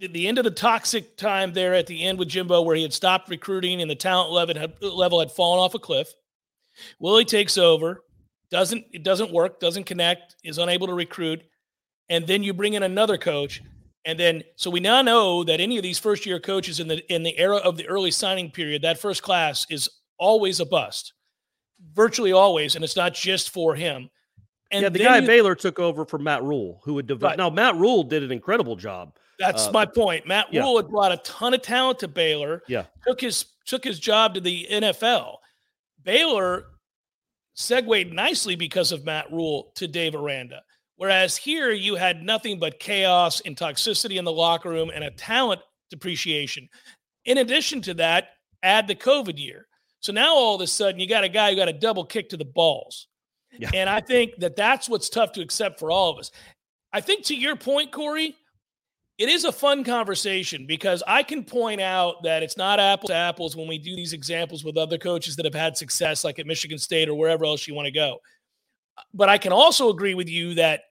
[0.00, 2.92] the end of the toxic time there at the end with Jimbo, where he had
[2.92, 6.12] stopped recruiting and the talent level had, level had fallen off a cliff.
[6.98, 8.02] Willie takes over,
[8.50, 11.42] doesn't it doesn't work, doesn't connect, is unable to recruit,
[12.08, 13.62] and then you bring in another coach,
[14.04, 17.12] and then so we now know that any of these first year coaches in the
[17.12, 21.14] in the era of the early signing period, that first class is always a bust,
[21.94, 24.10] virtually always, and it's not just for him.
[24.70, 27.32] And yeah, the guy you, Baylor took over from Matt Rhule, who would develop.
[27.32, 27.38] Right.
[27.38, 30.26] Now Matt Rhule did an incredible job that's uh, my point.
[30.26, 30.62] Matt yeah.
[30.62, 32.62] Rhule had brought a ton of talent to Baylor.
[32.68, 32.84] Yeah.
[33.06, 35.36] Took his took his job to the NFL.
[36.02, 36.66] Baylor
[37.54, 40.62] segued nicely because of Matt Rhule to Dave Aranda.
[40.96, 45.10] Whereas here you had nothing but chaos and toxicity in the locker room and a
[45.10, 46.68] talent depreciation.
[47.24, 48.28] In addition to that,
[48.62, 49.66] add the COVID year.
[50.00, 52.28] So now all of a sudden you got a guy who got a double kick
[52.28, 53.08] to the balls.
[53.58, 53.70] Yeah.
[53.72, 56.30] And I think that that's what's tough to accept for all of us.
[56.92, 58.36] I think to your point, Corey,
[59.16, 63.14] it is a fun conversation because I can point out that it's not apples to
[63.14, 66.46] apples when we do these examples with other coaches that have had success, like at
[66.46, 68.18] Michigan State or wherever else you want to go.
[69.12, 70.82] But I can also agree with you that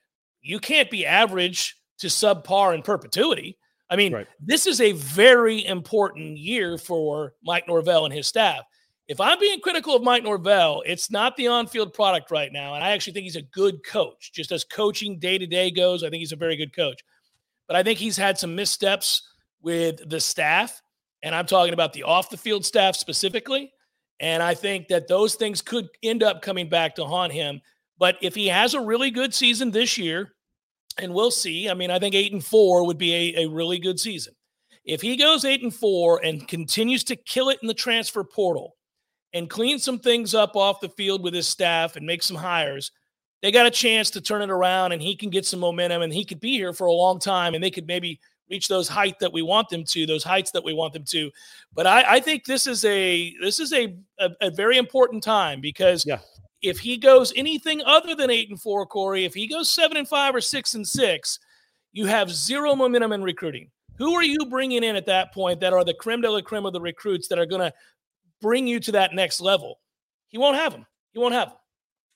[0.42, 3.58] you can't be average to subpar in perpetuity.
[3.90, 4.28] I mean, right.
[4.40, 8.62] this is a very important year for Mike Norvell and his staff.
[9.10, 12.76] If I'm being critical of Mike Norvell, it's not the on field product right now.
[12.76, 14.32] And I actually think he's a good coach.
[14.34, 17.02] Just as coaching day to day goes, I think he's a very good coach
[17.74, 19.24] but I think he's had some missteps
[19.64, 20.80] with the staff.
[21.24, 23.74] And I'm talking about the off the field staff specifically.
[24.20, 27.62] And I think that those things could end up coming back to haunt him.
[27.98, 30.36] But if he has a really good season this year,
[31.00, 33.80] and we'll see, I mean, I think eight and four would be a, a really
[33.80, 34.36] good season.
[34.86, 38.76] If he goes eight and four and continues to kill it in the transfer portal
[39.34, 42.92] and clean some things up off the field with his staff and make some hires,
[43.44, 46.14] they got a chance to turn it around and he can get some momentum and
[46.14, 48.18] he could be here for a long time and they could maybe
[48.50, 51.30] reach those heights that we want them to, those heights that we want them to.
[51.74, 55.60] But I, I think this is a this is a, a, a very important time
[55.60, 56.20] because yeah.
[56.62, 60.08] if he goes anything other than eight and four, Corey, if he goes seven and
[60.08, 61.38] five or six and six,
[61.92, 63.70] you have zero momentum in recruiting.
[63.98, 66.66] Who are you bringing in at that point that are the creme de la creme
[66.66, 67.74] of the recruits that are going to
[68.42, 69.82] bring you to that next level?
[70.30, 70.86] He won't have them.
[71.12, 71.58] He won't have them.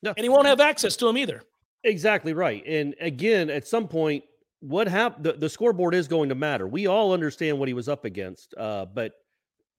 [0.04, 0.14] No.
[0.16, 1.44] And he won't have access to them either.
[1.84, 2.64] Exactly right.
[2.66, 4.24] And again, at some point,
[4.60, 5.26] what happened?
[5.26, 6.68] The, the, scoreboard is going to matter.
[6.68, 8.54] We all understand what he was up against.
[8.58, 9.14] Uh, but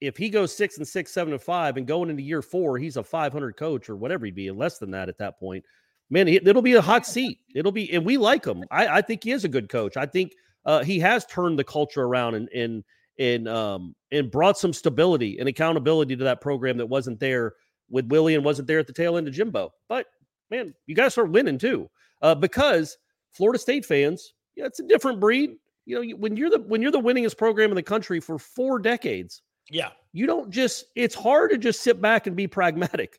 [0.00, 2.96] if he goes six and six, seven and five, and going into year four, he's
[2.96, 5.64] a 500 coach or whatever he'd be, less than that at that point.
[6.10, 7.40] Man, it'll be a hot seat.
[7.54, 8.64] It'll be, and we like him.
[8.70, 9.96] I, I think he is a good coach.
[9.96, 10.32] I think
[10.64, 12.84] uh, he has turned the culture around and and
[13.18, 17.54] and um and brought some stability and accountability to that program that wasn't there
[17.90, 19.72] with Willie and wasn't there at the tail end of Jimbo.
[19.88, 20.06] But
[20.50, 21.88] man, you got to start winning too,
[22.22, 22.96] uh, because
[23.32, 25.56] Florida State fans, yeah, it's a different breed.
[25.86, 28.78] You know, when you're the when you're the winningest program in the country for four
[28.78, 30.86] decades, yeah, you don't just.
[30.96, 33.18] It's hard to just sit back and be pragmatic,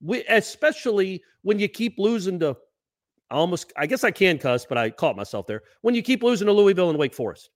[0.00, 2.56] we, especially when you keep losing to.
[3.28, 5.62] I Almost, I guess I can cuss, but I caught myself there.
[5.82, 7.50] When you keep losing to Louisville and Wake Forest,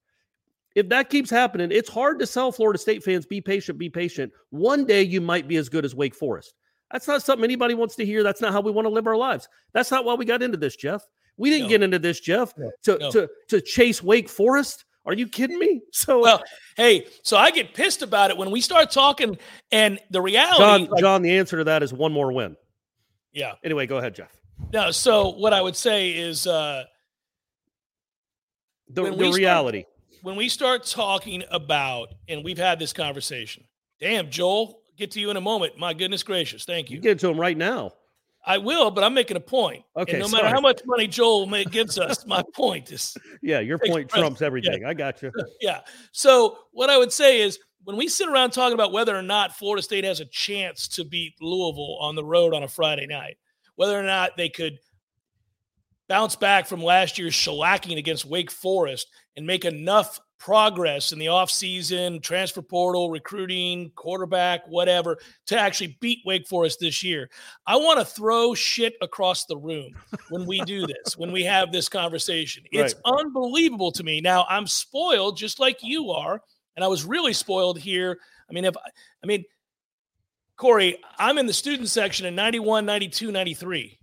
[0.75, 4.33] if that keeps happening, it's hard to sell Florida State fans be patient, be patient.
[4.51, 6.55] One day you might be as good as Wake Forest.
[6.91, 8.23] That's not something anybody wants to hear.
[8.23, 9.49] That's not how we want to live our lives.
[9.73, 11.03] That's not why we got into this, Jeff.
[11.37, 11.69] We didn't no.
[11.69, 13.11] get into this, Jeff, to, no.
[13.11, 14.85] to to chase Wake Forest.
[15.07, 15.81] Are you kidding me?
[15.93, 16.43] So well,
[16.77, 19.39] hey, so I get pissed about it when we start talking,
[19.73, 22.57] and the reality, John, like, John, the answer to that is one more win.
[23.33, 23.55] Yeah.
[23.65, 24.37] Anyway, go ahead, Jeff.
[24.73, 26.85] No, so what I would say is uh
[28.89, 29.81] the, the reality.
[29.81, 29.90] Start,
[30.23, 33.65] when we start talking about, and we've had this conversation,
[34.01, 35.79] damn, Joel, get to you in a moment.
[35.79, 36.65] My goodness gracious.
[36.65, 36.97] Thank you.
[36.97, 37.93] You get to him right now.
[38.45, 39.85] I will, but I'm making a point.
[39.97, 40.13] Okay.
[40.13, 40.45] And no sorry.
[40.45, 43.17] matter how much money Joel may, gives us, my point is.
[43.43, 44.83] Yeah, your point trumps everything.
[44.83, 44.89] Yeah.
[44.89, 45.31] I got you.
[45.61, 45.81] Yeah.
[46.13, 49.57] So what I would say is when we sit around talking about whether or not
[49.57, 53.37] Florida State has a chance to beat Louisville on the road on a Friday night,
[53.77, 54.79] whether or not they could
[56.09, 61.27] bounce back from last year's shellacking against Wake Forest and make enough progress in the
[61.27, 67.29] offseason, transfer portal, recruiting, quarterback, whatever, to actually beat Wake Forest this year.
[67.67, 69.93] I want to throw shit across the room
[70.31, 72.65] when we do this, when we have this conversation.
[72.73, 73.19] It's Right.
[73.21, 74.23] unbelievable to me.
[74.23, 76.41] Now, I'm spoiled just like you are,
[76.77, 78.19] and I was really spoiled here.
[78.49, 79.45] I mean, if I mean,
[80.57, 83.99] Corey, I'm in the student section in 91, 92, 93.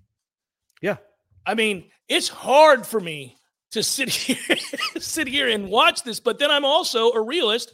[0.82, 0.98] Yeah.
[1.46, 3.37] I mean, it's hard for me
[3.72, 4.58] to sit here,
[5.00, 7.74] sit here and watch this, but then I'm also a realist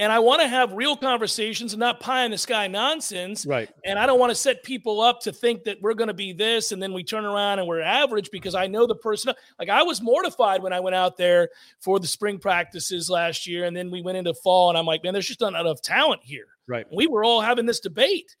[0.00, 3.44] and I want to have real conversations and not pie in the sky nonsense.
[3.44, 3.68] Right.
[3.84, 6.32] And I don't want to set people up to think that we're going to be
[6.32, 9.34] this and then we turn around and we're average because I know the person.
[9.58, 11.48] Like I was mortified when I went out there
[11.80, 15.02] for the spring practices last year and then we went into fall and I'm like,
[15.02, 16.46] man, there's just not enough talent here.
[16.68, 16.86] Right.
[16.92, 18.36] We were all having this debate.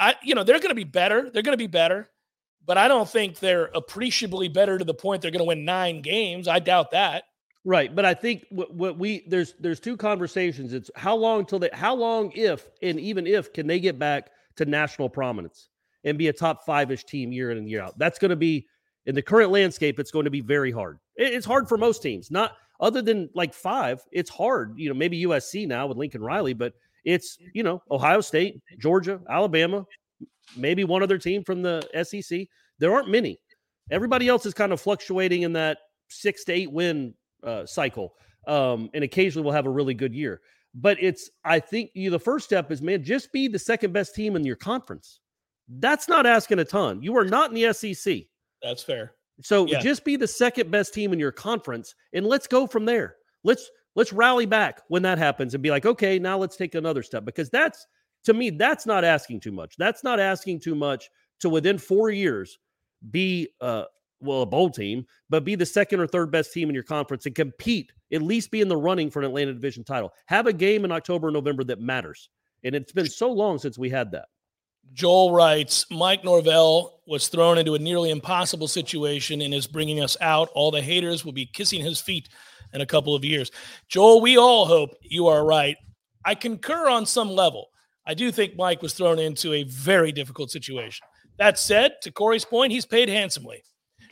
[0.00, 1.30] I, you know, they're going to be better.
[1.30, 2.10] They're going to be better,
[2.66, 6.02] but I don't think they're appreciably better to the point they're going to win nine
[6.02, 6.48] games.
[6.48, 7.24] I doubt that.
[7.64, 10.72] Right, but I think what, what we there's there's two conversations.
[10.72, 14.30] It's how long till they how long if and even if can they get back
[14.56, 15.68] to national prominence
[16.04, 17.96] and be a top five ish team year in and year out.
[17.98, 18.66] That's going to be
[19.06, 20.00] in the current landscape.
[20.00, 20.98] It's going to be very hard.
[21.14, 22.32] It's hard for most teams.
[22.32, 24.02] Not other than like five.
[24.10, 24.74] It's hard.
[24.76, 29.20] You know, maybe USC now with Lincoln Riley, but it's you know Ohio State, Georgia,
[29.30, 29.84] Alabama,
[30.56, 32.46] maybe one other team from the SEC.
[32.78, 33.38] There aren't many.
[33.90, 38.14] Everybody else is kind of fluctuating in that six to eight win uh, cycle,
[38.46, 40.40] um, and occasionally we'll have a really good year.
[40.74, 44.14] But it's, I think, you the first step is, man, just be the second best
[44.14, 45.20] team in your conference.
[45.68, 47.02] That's not asking a ton.
[47.02, 48.20] You are not in the SEC,
[48.62, 49.14] That's fair.
[49.42, 49.80] so Yeah.
[49.80, 53.16] just be the second best team in your conference, and let's go from there.
[53.44, 57.02] Let's let's rally back when that happens and be like, okay, now let's take another
[57.02, 57.86] step because that's
[58.24, 59.76] to me, that's not asking too much.
[59.76, 62.58] That's not asking too much to within four years
[63.10, 63.84] be uh
[64.20, 67.26] well a bowl team, but be the second or third best team in your conference
[67.26, 70.12] and compete, at least be in the running for an Atlantic division title.
[70.26, 72.28] Have a game in October and November that matters.
[72.62, 74.26] And it's been so long since we had that.
[74.92, 80.16] Joel writes Mike Norvell was thrown into a nearly impossible situation and is bringing us
[80.20, 80.48] out.
[80.54, 82.28] All the haters will be kissing his feet
[82.72, 83.50] in a couple of years.
[83.88, 85.76] Joel, we all hope you are right.
[86.24, 87.68] I concur on some level.
[88.06, 91.06] I do think Mike was thrown into a very difficult situation.
[91.38, 93.62] That said, to Corey's point, he's paid handsomely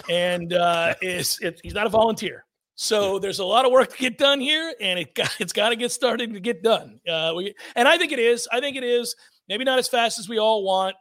[0.09, 2.45] and uh, is it, he's not a volunteer.
[2.77, 5.69] So there's a lot of work to get done here, and it got, it's got
[5.69, 7.01] to get started to get done.
[7.07, 8.49] Uh, we, and I think it is.
[8.51, 9.15] I think it is.
[9.49, 10.97] Maybe not as fast as we all want.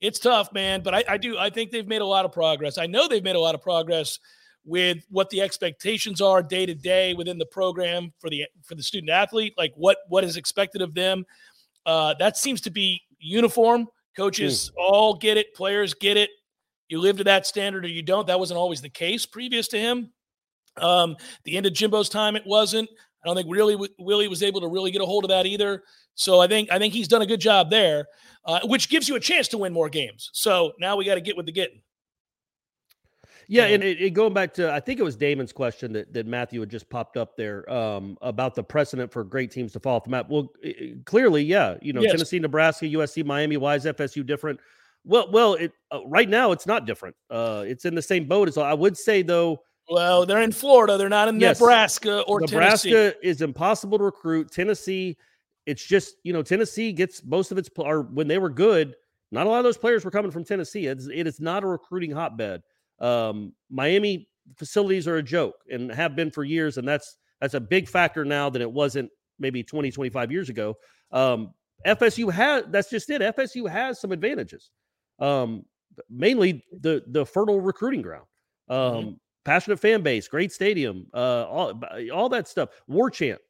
[0.00, 0.82] It's tough, man.
[0.82, 1.38] But I, I do.
[1.38, 2.76] I think they've made a lot of progress.
[2.76, 4.18] I know they've made a lot of progress
[4.64, 8.82] with what the expectations are day to day within the program for the for the
[8.82, 9.54] student athlete.
[9.56, 11.24] Like what what is expected of them.
[11.86, 13.88] Uh, that seems to be uniform.
[14.16, 15.54] Coaches all get it.
[15.54, 16.30] Players get it.
[16.88, 18.26] You live to that standard or you don't.
[18.26, 20.12] That wasn't always the case previous to him.
[20.76, 22.88] Um, the end of Jimbo's time, it wasn't.
[23.24, 25.82] I don't think really Willie was able to really get a hold of that either.
[26.14, 28.06] So I think I think he's done a good job there,
[28.44, 30.30] uh, which gives you a chance to win more games.
[30.32, 31.80] So now we got to get with the getting.
[33.52, 36.26] Yeah, and it, it, going back to I think it was Damon's question that, that
[36.26, 39.96] Matthew had just popped up there um, about the precedent for great teams to fall
[39.96, 40.28] off the map.
[40.30, 42.12] Well, i- i- clearly, yeah, you know, Yes.
[42.12, 43.56] Tennessee, Nebraska, USC, Miami.
[43.58, 44.58] Why is FSU different?
[45.04, 47.14] Well, well, it uh, right now it's not different.
[47.28, 49.60] Uh, it's in the same boat as I would say though.
[49.90, 50.96] Well, they're in Florida.
[50.96, 51.60] They're not in Yes.
[51.60, 52.54] Nebraska or Tennessee.
[52.54, 53.18] Nebraska Tennessee.
[53.22, 54.50] is impossible to recruit.
[54.52, 55.16] Tennessee,
[55.66, 58.94] it's just you know Tennessee gets most of its or when they were good.
[59.30, 60.86] Not a lot of those players were coming from Tennessee.
[60.86, 62.62] It's, it is not a recruiting hotbed.
[63.02, 67.60] Um, Miami facilities are a joke and have been for years, and that's that's a
[67.60, 70.76] big factor now than it wasn't maybe 20, 25 years ago.
[71.10, 71.52] Um,
[71.86, 73.20] FSU has that's just it.
[73.20, 74.70] FSU has some advantages.
[75.18, 75.64] Um,
[76.08, 78.26] mainly the the fertile recruiting ground.
[78.68, 79.18] Um, Mhm.
[79.44, 81.78] passionate fan base, great stadium, uh, all
[82.14, 82.70] all that stuff.
[82.86, 83.40] War chant.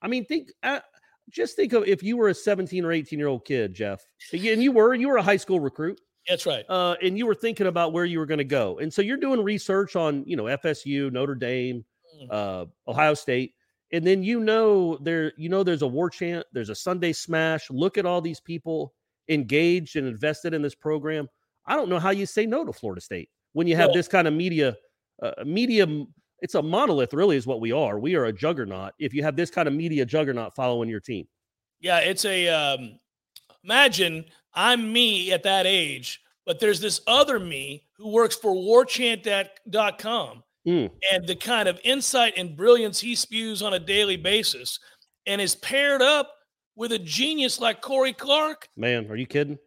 [0.00, 0.80] I mean, think uh,
[1.28, 4.62] just think of if you were a 17 or 18 year old kid, Jeff, and
[4.62, 6.64] you were you were a high school recruit, That's right.
[6.68, 9.16] uh, and you were thinking about where you were going to go, and so you're
[9.16, 11.84] doing research on you know FSU, Notre Dame,
[12.22, 12.28] Mm.
[12.30, 13.54] uh, Ohio State,
[13.90, 17.70] and then you know there you know there's a war chant, there's a Sunday smash.
[17.70, 18.92] Look at all these people
[19.28, 21.26] engaged and invested in this program.
[21.66, 24.08] I don't know how you say no to Florida State when you have Well- this
[24.08, 24.76] kind of media,
[25.22, 26.12] uh, medium.
[26.42, 27.98] It's a monolith, really, is what we are.
[28.00, 28.92] We are a juggernaut.
[28.98, 31.26] If you have this kind of media juggernaut following your team,
[31.80, 32.98] Yeah, it's a um
[33.64, 40.42] imagine I'm me at that age, but there's this other me who works for warchant.com
[40.64, 40.88] Mm.
[41.12, 44.78] and the kind of insight and brilliance he spews on a daily basis
[45.26, 46.36] and is paired up
[46.76, 49.58] with a genius like Corey Clark man, are you kidding?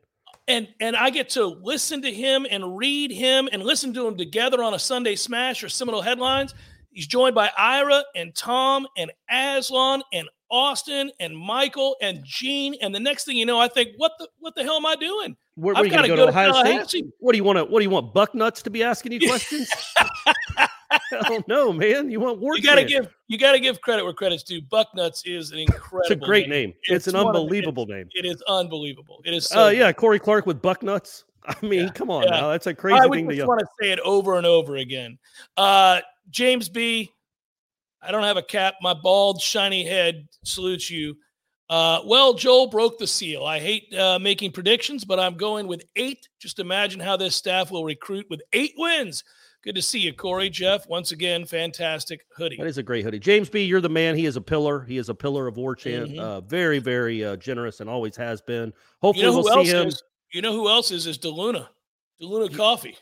[0.48, 4.16] and and I get to listen to him and read him and listen to him
[4.16, 6.54] together on a Sunday Smash or Seminole Headlines.
[6.96, 12.74] He's joined by Ira and Tom and Aslan and Austin and Michael and Gene.
[12.82, 14.96] And the next thing you know, I think, what the what the hell am I
[14.96, 15.36] doing?
[15.56, 17.06] Where, where I've going to go to go to Ohio State?
[17.20, 17.66] What do you want to?
[17.66, 18.14] What do you want?
[18.14, 19.70] Buck nuts to be asking you questions?
[20.58, 20.70] I
[21.28, 22.10] don't know, man.
[22.10, 22.56] You want war?
[22.56, 24.62] You gotta give you gotta give credit where credit's due.
[24.62, 26.00] Bucknuts is an incredible.
[26.02, 26.74] It's a great name.
[26.84, 28.08] It's, an one of- unbelievable name.
[28.14, 29.22] It is unbelievable.
[29.26, 29.46] It is.
[29.48, 31.26] So Oh yeah, Corey Clark with buck nuts.
[31.48, 32.30] I mean, Yeah, come on yeah.
[32.32, 32.50] now.
[32.50, 33.48] That's a crazy I thing to just yell.
[33.48, 35.18] want to say it over and over again.
[35.58, 37.12] Uh, James B.
[38.02, 38.76] I don't have a cap.
[38.82, 41.16] My bald, shiny head salutes you.
[41.70, 43.44] Uh, well, Joel broke the seal.
[43.44, 46.28] I hate uh, making predictions, but I'm going with eight.
[46.40, 49.24] Just imagine how this staff will recruit with eight wins.
[49.64, 50.52] Good to see you, Corey.
[50.52, 52.58] Jeff, once again, fantastic hoodie.
[52.58, 53.18] That is a great hoodie.
[53.18, 54.16] James B, you're the man.
[54.16, 54.84] He is a pillar.
[54.84, 56.12] He is a pillar of war chant.
[56.12, 56.20] Mhm.
[56.20, 58.72] Uh, very, very uh, generous and always has been.
[59.02, 59.88] Hopefully, You know we'll see him.
[59.88, 60.04] is?
[60.32, 61.08] You know who else is?
[61.08, 61.68] Is Deluna.
[62.22, 62.96] Deluna Coffee.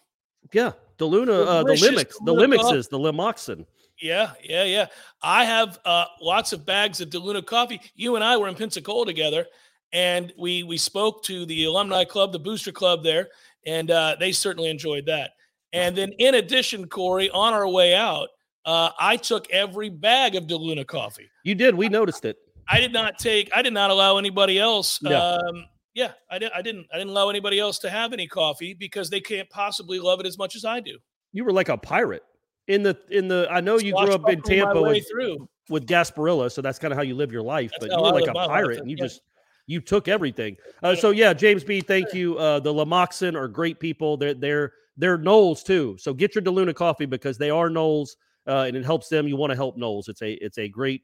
[0.52, 3.66] Yeah, the Luna, uh, the Limix, the Deluna Limixes, the Limoxin.
[4.02, 4.88] Yeah, yeah, yeah.
[5.22, 7.80] I have uh, lots of bags of Deluna coffee.
[7.96, 9.46] You and I were in Pensacola together,
[9.92, 13.30] and we we spoke to the alumni club, the booster club there,
[13.66, 15.32] and uh, they certainly enjoyed that.
[15.72, 18.30] And then, in addition, Corey, on our way out,
[18.66, 21.30] uh, I took every bag of Deluna coffee.
[21.44, 21.74] You did.
[21.76, 22.38] We noticed it.
[22.68, 23.50] I did not take.
[23.56, 25.00] I did not allow anybody else.
[25.02, 25.20] Yeah.
[25.20, 26.88] Um, yeah, I, did, I didn't.
[26.92, 30.26] I didn't allow anybody else to have any coffee because they can't possibly love it
[30.26, 30.98] as much as I do.
[31.34, 32.24] You were like a pirate
[32.68, 33.48] in the in the.
[33.52, 35.48] I know you grew up in Tampa with, through.
[35.70, 37.72] with Gasparilla, so that's kind of how you live your life.
[37.72, 39.06] That's but you were like a pirate, and you yeah.
[39.06, 39.22] just
[39.68, 40.58] you took everything.
[40.82, 42.38] Uh, so yeah, James B, thank you.
[42.38, 44.18] Uh, the Lamoxin are great people.
[44.18, 45.96] They're they're they're Noles too.
[46.00, 48.10] So get your Deluna coffee because they are Noles,
[48.48, 49.28] uh, and it helps them.
[49.28, 50.10] You want to help Noles.
[50.10, 51.02] It's a it's a great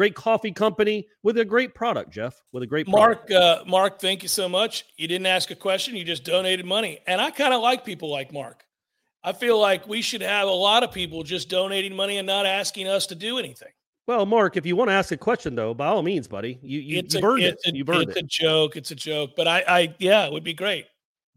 [0.00, 2.42] great coffee company with a great product, Jeff.
[2.52, 3.28] With a great product.
[3.28, 4.86] Mark, uh, Mark, thank you so much.
[4.96, 8.10] You didn't ask a question; you just donated money, and I kind of like people
[8.10, 8.64] like Mark.
[9.22, 12.46] I feel like we should have a lot of people just donating money and not
[12.46, 13.68] asking us to do anything.
[14.06, 16.80] Well, Mark, if you want to ask a question though, by all means, buddy, you
[16.80, 17.60] you, it's you've a, earned it.
[17.66, 18.24] a, You've earned it's it.
[18.24, 18.76] a joke.
[18.76, 20.86] It's a joke, but I, I, yeah, it would be great.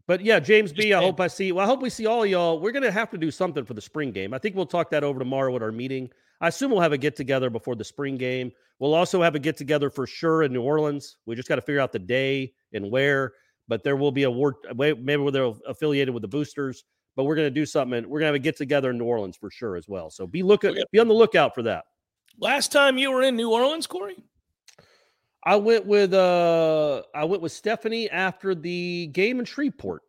[0.06, 1.52] But yeah, James B, I hope I see.
[1.52, 2.58] Well, I hope we see all y'all.
[2.60, 4.32] We're gonna have to do something for the spring game.
[4.32, 6.10] I think we'll talk that over tomorrow at our meeting.
[6.44, 8.52] I assume we'll have a get together before the spring game.
[8.78, 11.16] We'll also have a get together for sure in New Orleans.
[11.24, 13.32] We just got to figure out the day and where.
[13.66, 14.56] But there will be a war.
[14.76, 16.84] Maybe they're affiliated with the boosters.
[17.16, 17.96] But we're gonna do something.
[17.96, 20.10] and We're gonna have a get together in New Orleans for sure as well.
[20.10, 20.84] So be look Okay.
[20.92, 21.86] be on the lookout for that.
[22.38, 24.16] Last time you were in New Orleans, Corey,
[25.44, 30.02] I went with uh I went with Stephanie after the game in Shreveport.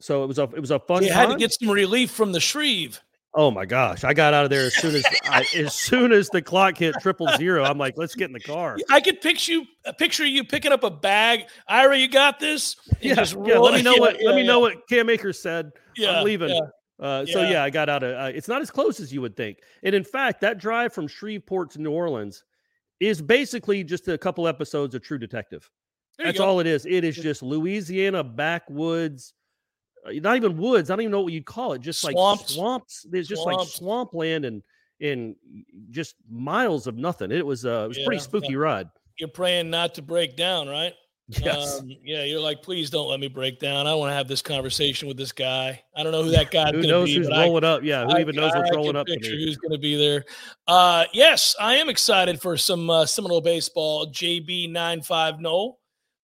[0.00, 2.32] So it was a it was a fun you had to get some relief from
[2.32, 3.00] the Shreve.
[3.34, 4.02] Oh my gosh!
[4.02, 6.96] I got out of there as soon as I, as soon as the clock hit
[7.00, 7.62] triple zero.
[7.64, 8.76] I'm like, let's get in the car.
[8.90, 11.44] I could picture you, uh, picture you picking up a bag.
[11.68, 12.76] Ira, you got this.
[13.00, 13.58] Yeah, yeah.
[13.58, 14.46] Let me know yeah, what let me yeah.
[14.48, 15.70] know what Cam Akers said.
[15.96, 16.48] Yeah, I'm leaving.
[16.48, 16.60] yeah.
[16.98, 17.50] Uh, so Yeah.
[17.50, 18.14] yeah, I got out of.
[18.14, 19.58] Uh, it's not as close as you would think.
[19.84, 22.44] And in fact, that drive from Shreveport to New Orleans
[22.98, 25.70] is basically just a couple episodes of True Detective.
[26.18, 26.44] That's go.
[26.46, 26.84] all it is.
[26.84, 29.32] It is just Louisiana backwoods,
[30.06, 30.90] not even woods.
[30.90, 31.80] I don't even know what you'd call it.
[31.80, 32.54] Just like Swamps.
[32.54, 33.06] swamps.
[33.10, 33.74] There's just like Swamps.
[33.74, 34.62] swampland and
[35.00, 35.34] and
[35.90, 37.32] just miles of nothing.
[37.32, 38.58] It was uh, it was a pretty spooky yeah.
[38.58, 38.88] ride.
[39.18, 40.94] You're praying not to break down, right?
[41.38, 41.78] Yes.
[41.78, 43.86] Um, yeah, you're like, please don't let me break down.
[43.86, 45.80] I want to have this conversation with this guy.
[45.94, 46.72] I don't know who that guy.
[46.72, 47.16] Who knows be.
[47.16, 47.82] who's but I- rolling up?
[47.84, 49.06] Yeah, who I- even knows I what's rolling up?
[49.08, 50.24] Who's going to be there?
[50.66, 54.08] Uh, yes, I am excited for some uh, Seminole baseball.
[54.08, 55.78] JB 95 Noel.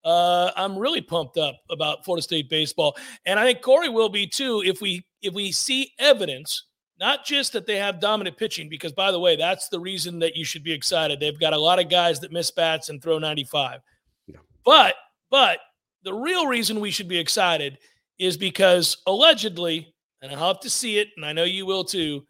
[0.07, 4.25] Uh, I'm really pumped up about Florida State baseball, and I think Corey will be
[4.25, 6.69] too if we if we see evidence,
[7.01, 10.37] not just that they have dominant pitching, because by the way, that's the reason that
[10.37, 11.19] you should be excited.
[11.19, 13.81] They've got a lot of guys that miss bats and throw 95.
[14.29, 14.37] Yeah.
[14.65, 14.95] But
[15.29, 15.59] but
[16.05, 17.77] the real reason we should be excited
[18.21, 19.93] is because allegedly,
[20.23, 22.25] and I'll have to see it, and I know you will too.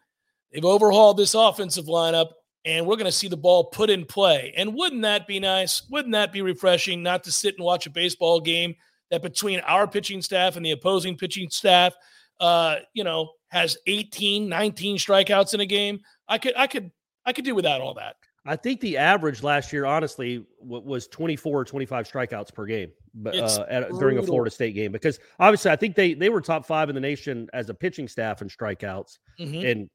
[0.51, 2.29] They've overhauled this offensive lineup,
[2.67, 4.53] and we're going to see the ball put in play.
[4.57, 5.83] And wouldn't that be nice?
[5.89, 8.75] Wouldn't that be refreshing not to sit and watch a baseball game
[9.09, 11.95] that between our pitching staff and the opposing pitching staff,
[12.41, 16.01] uh, you know, has 18, 19 strikeouts in a game?
[16.27, 16.91] I could, I could,
[17.25, 18.17] I could do without all that.
[18.45, 22.91] I think the average last year, honestly, was 24 or 25 strikeouts per game,
[23.25, 24.23] uh, at, during a.
[24.23, 27.49] Florida State game, because obviously I think they they were top five in the nation
[27.51, 29.17] as a pitching staff in strikeouts.
[29.37, 29.69] Mhm.
[29.69, 29.89] And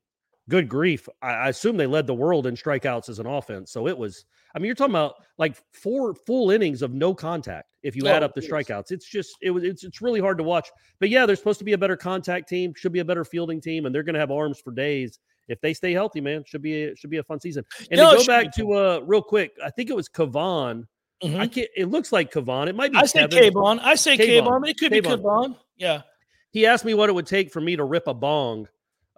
[0.49, 3.71] good grief, I, I assume they led the world in strikeouts as an offense.
[3.73, 4.25] So it was,
[4.55, 7.69] I mean, you're talking about like four full innings of no contact.
[7.83, 10.39] If you add Oh, up the strikeouts, it's just it was it's it's really hard
[10.39, 10.69] to watch.
[11.01, 13.61] But yeah, they're supposed to be a better contact team, should be a better fielding
[13.61, 15.19] team, and they're going to have arms for days.
[15.49, 17.65] If they stay healthy, man, should be a, should be a fun season.
[17.91, 20.85] And No, to go back to uh real quick, I think it was Kavan.
[21.23, 21.39] Mhm.
[21.39, 21.69] I can't.
[21.77, 22.69] It looks like Kavan.
[22.69, 22.99] It might be.
[22.99, 23.27] I say.
[23.27, 23.81] Kayvon.
[23.83, 25.01] I say but it could be.
[25.01, 25.57] Kayvon.
[25.77, 26.03] Yeah.
[26.51, 28.69] He asked me what it would take for me to rip a bong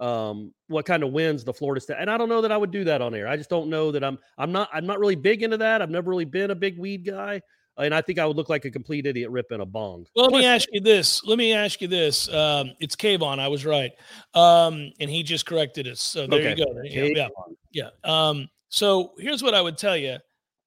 [0.05, 1.97] um, what kind of wins the Florida State.
[1.99, 3.27] And I don't know that I would do that on air.
[3.27, 5.81] I just don't know that I'm I'm not I'm not really big into that.
[5.81, 7.41] I've never really been a big weed guy.
[7.77, 10.07] And I think I would look like a complete idiot ripping a bong.
[10.15, 11.25] Well, let me ask you this.
[11.25, 12.29] Let me ask you this.
[12.33, 13.41] Um, it's Kayvon.
[13.41, 13.91] I was right.
[14.33, 16.01] Um, and he just corrected us.
[16.01, 16.51] So there Okay.
[16.51, 16.81] you go.
[16.85, 17.29] Yeah,
[17.73, 17.89] yeah.
[18.05, 18.29] yeah.
[18.29, 20.19] Um, so here's what I would tell you.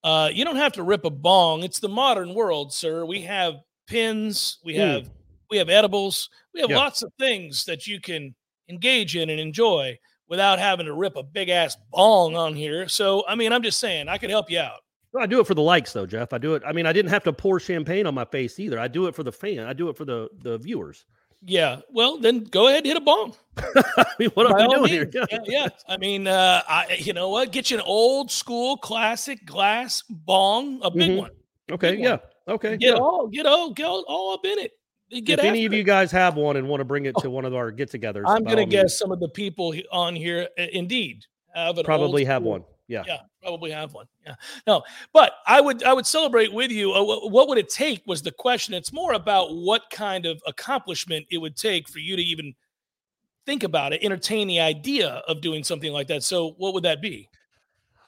[0.03, 1.63] Uh, you don't have to rip a bong.
[1.63, 3.05] It's the modern world, sir.
[3.05, 3.55] We have
[3.87, 4.77] pins, we Mm.
[4.77, 5.09] have
[5.49, 6.75] we have edibles, we have Yeah.
[6.75, 8.35] lots of things that you can
[8.69, 9.97] engage in and enjoy
[10.29, 12.87] without having to rip a big ass bong on here.
[12.87, 14.79] So I mean, I'm just saying I could help you out.
[15.17, 16.31] I do it for the likes, though, Jeff.
[16.31, 16.61] I do it.
[16.67, 18.79] I mean, I didn't have to pour champagne on my face either.
[18.79, 19.61] I do it for the fan.
[19.65, 21.05] I do it for the the viewers.
[21.41, 21.81] Yeah.
[21.91, 23.33] Well, then go ahead and hit a bong.
[23.57, 25.05] I mean, what am I doing here?
[25.05, 25.15] means.
[25.31, 25.67] Yeah, yeah.
[25.87, 27.51] I mean, uh, I you know what?
[27.51, 31.17] Get you an old school classic glass bong, a big Mhm.
[31.17, 31.31] one.
[31.71, 32.11] Okay, Big yeah,
[32.45, 32.55] one.
[32.55, 32.77] okay.
[32.77, 33.01] Get yeah.
[33.01, 34.76] all get all get all up in it.
[35.09, 35.77] Get if any of it.
[35.77, 38.43] you guys have one and want to bring it to one of our get-togethers, I'm
[38.43, 42.63] gonna guess means, some of the people on here indeed have probably have school- one.
[42.89, 43.03] Yeah.
[43.05, 44.05] Yeah, probably have one.
[44.25, 44.35] Yeah,
[44.65, 44.83] no,
[45.13, 46.93] but I would I would celebrate with you.
[46.93, 48.73] Uh, what would it take was the question.
[48.73, 52.53] It's more about what kind of accomplishment it would take for you to even
[53.45, 56.23] think about it, entertain the idea of doing something like that.
[56.23, 57.29] So, what would that be?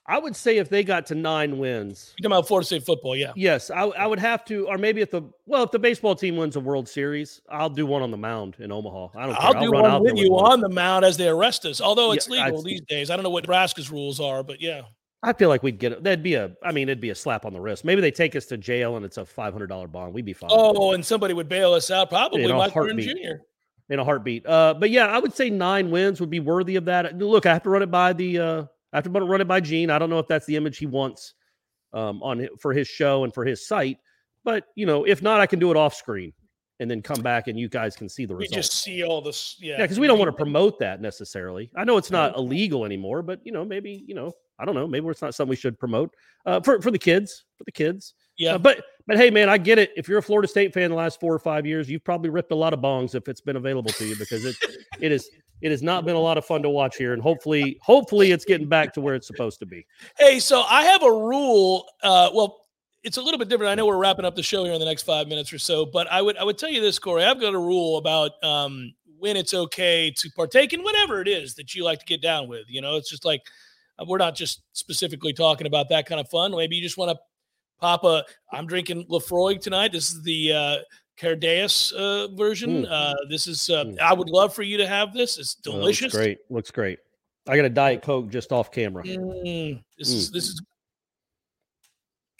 [0.10, 3.16] I would say if they got to nine wins, You talking about Florida State football?
[3.16, 3.32] Yeah.
[3.36, 6.36] yes, I, I would have to, or maybe if the well, if the baseball team
[6.36, 9.10] wins a World Series, I'll do one on the mound in Omaha.
[9.16, 9.36] I don't.
[9.36, 9.46] Care.
[9.46, 10.52] I'll do run one out with you one.
[10.54, 11.80] on the mound as they arrest us.
[11.80, 13.10] Although Yeah, it's legal I'd- these days.
[13.12, 14.82] I don't know what Nebraska's rules are, but yeah.
[15.22, 16.04] I feel like we'd get it.
[16.04, 16.52] That'd be a.
[16.64, 17.86] I mean, it'd be a slap on the wrist.
[17.86, 20.14] Maybe they take us to jail and it's a five hundred dollar bond.
[20.14, 20.50] We'd be fine.
[20.52, 22.10] Oh, and somebody would bail us out.
[22.10, 23.00] Probably In Mike Gordon.
[23.00, 23.44] Jr.
[23.90, 24.46] in a heartbeat.
[24.48, 27.18] Uh, but yeah, I would say nine wins would be worthy of that.
[27.18, 28.40] Look, I have to run it by the.
[28.40, 29.90] Uh, I have to run it by Gene.
[29.90, 31.34] I don't know if that's the image he wants
[31.94, 33.98] um, on for his show and for his site.
[34.44, 36.34] But you know, if not, I can do it off screen
[36.80, 38.56] and then come back and you guys can see the results.
[38.56, 39.58] just see all this.
[39.60, 39.76] Yeah.
[39.78, 41.70] yeah, because we don't want to promote that necessarily.
[41.76, 44.88] I know it's not illegal anymore, but you know, maybe you know, I don't know,
[44.88, 46.14] maybe it's not something we should promote
[46.46, 48.14] uh, for for the kids, for the kids.
[48.40, 48.58] Yeah.
[48.58, 49.92] But but hey, man, I get it.
[49.96, 52.52] If you're a Florida State fan the last four or five years, you've probably ripped
[52.52, 54.56] a lot of bongs if it's been available to you because it
[55.00, 55.30] it is
[55.62, 58.46] it has not been a lot of fun to watch here, and hopefully hopefully it's
[58.46, 59.86] getting back to where it's supposed to be.
[60.18, 61.86] Hey, so I have a rule.
[62.02, 62.68] Uh, well,
[63.04, 63.72] it's a little bit different.
[63.72, 65.86] I know we're wrapping up the show here in the next five minutes or so,
[65.86, 67.26] but I would I would tell you this, Corey.
[67.26, 71.56] I've got a rule about um, when it's okay to partake in whatever it is
[71.56, 72.66] that you like to get down with.
[72.70, 73.42] You know, it's just like
[74.00, 76.52] uh, we're not just specifically talking about that kind of fun.
[76.56, 77.18] Maybe you just want to
[77.80, 78.04] pop
[78.52, 79.92] I'm drinking Laphroaig tonight.
[79.92, 80.76] This is the uh,
[81.20, 82.84] Cairdeas uh, version.
[82.84, 82.88] Mm.
[82.92, 83.70] Uh, this is.
[83.70, 84.00] Uh, Mm.
[84.00, 85.38] I would love for you to have this.
[85.38, 86.14] It's Uh, looks delicious.
[86.14, 87.00] great, looks great.
[87.48, 89.04] I got a diet coke just off camera.
[89.04, 90.62] Mm, this is this is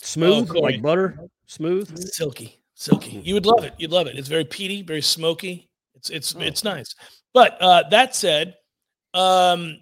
[0.02, 0.62] Smooth Corey.
[0.74, 1.98] like butter, smooth.
[2.14, 3.22] silky, silky.
[3.24, 3.74] You would love it.
[3.78, 4.18] You'd love it.
[4.18, 5.70] It's very peaty, very smoky.
[5.96, 6.40] It's it's Oh.
[6.42, 6.94] it's nice.
[7.34, 8.56] But uh, that said,
[9.14, 9.82] um,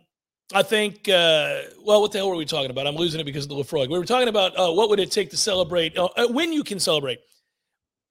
[0.54, 1.10] I think.
[1.10, 2.88] Uh, well, what the hell were we talking about?
[2.88, 3.90] I'm losing it because of the Laphroaig.
[3.90, 6.64] We were talking about uh, what would it take to celebrate uh, uh, when you
[6.64, 7.20] can celebrate,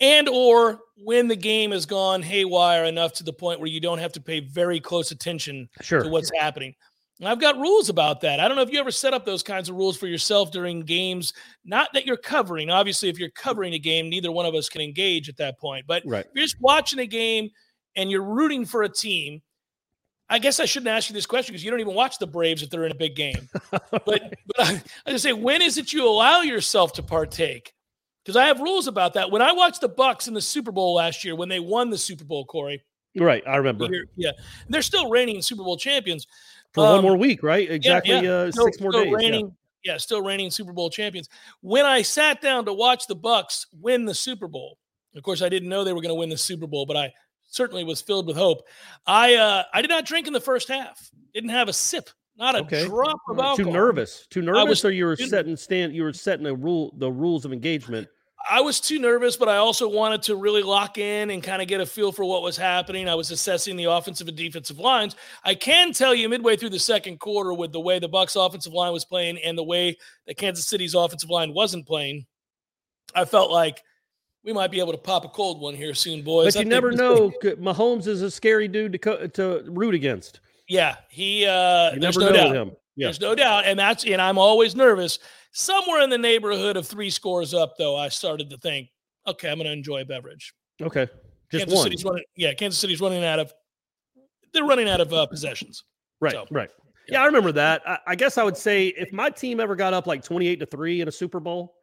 [0.01, 3.99] and or when the game has gone haywire enough to the point where you don't
[3.99, 6.03] have to pay very close attention Sure.
[6.03, 6.75] to what's happening.
[7.21, 8.41] And I've got rules about that.
[8.41, 10.81] I don't know if you ever set up those kinds of rules for yourself during
[10.83, 11.33] games,
[11.65, 12.69] not that you're covering.
[12.69, 15.87] Obviously, if you're covering a game, neither one of us can engage at that point.
[15.87, 16.27] But Right.
[16.27, 17.49] if you're just watching a game
[17.95, 19.41] and you're rooting for a team,
[20.29, 22.63] I guess I shouldn't ask you this question because you don't even watch the Braves
[22.63, 23.49] if they're in a big game.
[23.71, 27.73] but but I, I just say, when is it you allow yourself to partake?
[28.25, 29.31] Because I have rules about that.
[29.31, 31.99] When I watched the Bucks in the Super Bowl last year, when they won the
[31.99, 32.83] Super Bowl, Corey,
[33.19, 33.43] Right.
[33.47, 33.87] I remember.
[34.17, 34.33] yeah,
[34.69, 36.27] they're still reigning Super Bowl champions.
[36.75, 37.71] For one Um, more week, right?
[37.71, 38.31] Exactly yeah.
[38.31, 39.15] Uh, Still- six more days.
[39.21, 39.41] yeah.
[39.85, 39.97] Yeah.
[39.97, 41.29] still reigning Super Bowl champions.
[41.63, 44.77] When I sat down to watch the Bucks win the Super Bowl,
[45.15, 47.15] of course, I didn't know they were going to win the Super Bowl, but I
[47.57, 48.63] certainly was filled with hope.
[49.07, 51.11] I uh, I did not drink in the first half.
[51.35, 52.85] Didn't have a sip, not a Okay.
[52.87, 53.57] drop of alcohol.
[53.57, 54.27] Too nervous.
[54.31, 55.95] Too nervous, was or you were setting stand.
[55.95, 58.09] You were setting a rule, the rules of engagement.
[58.49, 61.67] I was too nervous, but I also wanted to really lock in and kind of
[61.67, 63.09] get a feel for what was happening.
[63.09, 65.17] I was assessing the offensive and defensive lines.
[65.43, 68.73] I can tell you midway through the second quarter with the way the Bucks offensive
[68.73, 69.99] line was playing and the way
[70.29, 72.25] that Kansas City's offensive line wasn't playing,
[73.17, 73.83] I felt like
[74.47, 76.55] we might be able to pop a cold one here soon, boys.
[76.55, 77.31] But I you never know.
[77.43, 80.41] Mahomes is a scary dude to co- to root against.
[80.69, 82.55] Yeah, he uh You there's never no doubt.
[82.55, 82.71] him.
[82.95, 83.09] Yeah.
[83.09, 83.65] There's no doubt.
[83.67, 85.19] And that's and I'm always nervous.
[85.53, 88.89] Somewhere in the neighborhood of three scores up, though, I started to think,
[89.27, 90.55] okay, I'm gonna enjoy a beverage.
[90.81, 91.09] Okay.
[91.51, 91.85] Just Kansas one.
[91.85, 92.25] City's running.
[92.37, 93.53] Yeah, Kansas City's running out of.
[94.53, 95.85] They're running out of uh, possessions.
[96.21, 96.33] Right.
[96.33, 96.71] so, right.
[97.09, 97.83] Yeah, I remember that.
[97.87, 100.67] I, I guess I would say if my team ever got up like 28 to
[100.67, 101.75] 3 in a Super Bowl,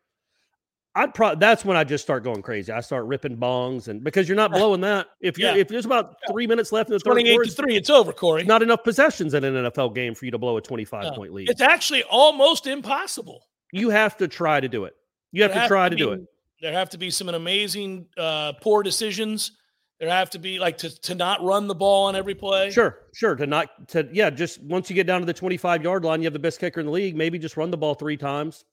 [0.96, 2.72] I'd probably that's when I just start going crazy.
[2.72, 5.08] I start ripping bongs, and because you're not blowing that.
[5.22, 5.56] If you Yeah.
[5.56, 7.76] if there's about three minutes left in the third quarter, to three.
[7.76, 8.44] It's over, Corey.
[8.44, 11.12] not enough possessions in an NFL game for you to blow a 25 No.
[11.14, 11.50] point lead.
[11.50, 13.44] It's actually almost impossible.
[13.72, 14.94] You have to try to do it.
[15.32, 16.22] You have There to try to be- do it.
[16.62, 19.52] There have to be some amazing uh, poor decisions.
[20.00, 22.70] There have to be like to to not run the ball on every play.
[22.72, 23.36] Sure, sure.
[23.36, 26.26] To not to yeah, just once you get down to the 25 yard line, you
[26.26, 27.16] have the best kicker in the league.
[27.16, 28.64] Maybe just run the ball three times,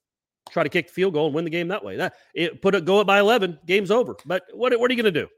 [0.51, 1.97] try to kick the field goal and win the game that way.
[1.97, 4.17] That it put it go it by 11, game's over.
[4.25, 5.29] But what what are you gonna do?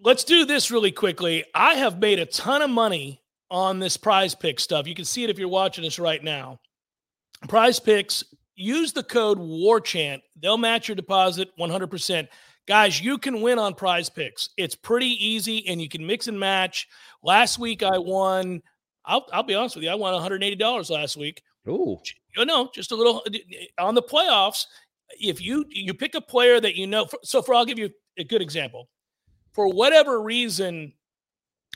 [0.00, 1.44] Let's do this really quickly.
[1.54, 4.86] I have made a ton of money on this prize pick stuff.
[4.86, 6.58] You can see it if you're watching us right now.
[7.48, 10.22] Prize picks, use the code WARCHANT.
[10.40, 12.28] They'll match your deposit 100%.
[12.66, 14.50] Guys, you can win on prize picks.
[14.56, 16.88] It's pretty easy and you can mix and match.
[17.22, 18.62] Last week I won,
[19.04, 21.42] I'll, I'll be honest with you, I won $180 last week.
[22.36, 23.24] You know, just a little
[23.78, 24.66] on the playoffs.
[25.20, 28.24] If you you pick a player that you know, so for I'll give you a
[28.24, 28.88] good example.
[29.52, 30.94] For whatever reason,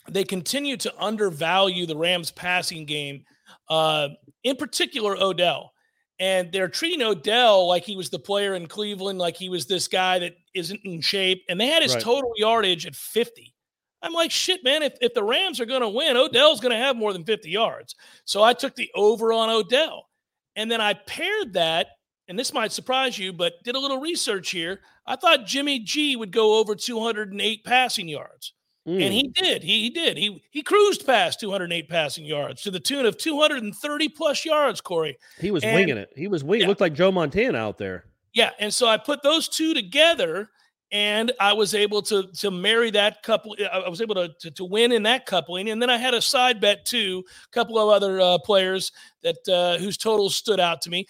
[0.09, 3.25] they continue to undervalue the Rams passing game,
[3.69, 4.09] uh,
[4.45, 5.73] in particular Odell,
[6.19, 9.89] and they're treating Odell like he was the player in Cleveland, like he was this
[9.89, 12.03] guy that isn't in shape, and they had his Right.
[12.03, 13.55] total yardage at fifty.
[14.03, 14.83] I'm like, shit, man.
[14.83, 17.51] If, if the Rams are going to win, Odell's going to have more than 50
[17.51, 17.95] yards.
[18.25, 20.09] So I took the over on Odell.
[20.55, 21.89] And then I paired that,
[22.29, 24.81] and this might surprise you, but did a little research here.
[25.07, 28.53] I thought Jimmy G would go over 208 passing yards.
[28.89, 29.03] Mm.
[29.03, 29.63] And he did.
[29.65, 30.17] He, he did.
[30.17, 35.19] He he cruised past 208 passing yards to the tune of 230 plus yards, Corey.
[35.41, 36.11] he was and- winging it.
[36.15, 36.63] He was winging.
[36.63, 36.69] Yeah.
[36.69, 38.05] Looked like Joe Montana out there.
[38.33, 40.51] Yeah, and so I put those two together,
[40.93, 43.57] and I was able to to marry that couple.
[43.73, 46.21] I was able to to, to win in that coupling, and then I had a
[46.21, 50.81] side bet too, a couple of other uh, players that uh, whose totals stood out
[50.83, 51.07] to me.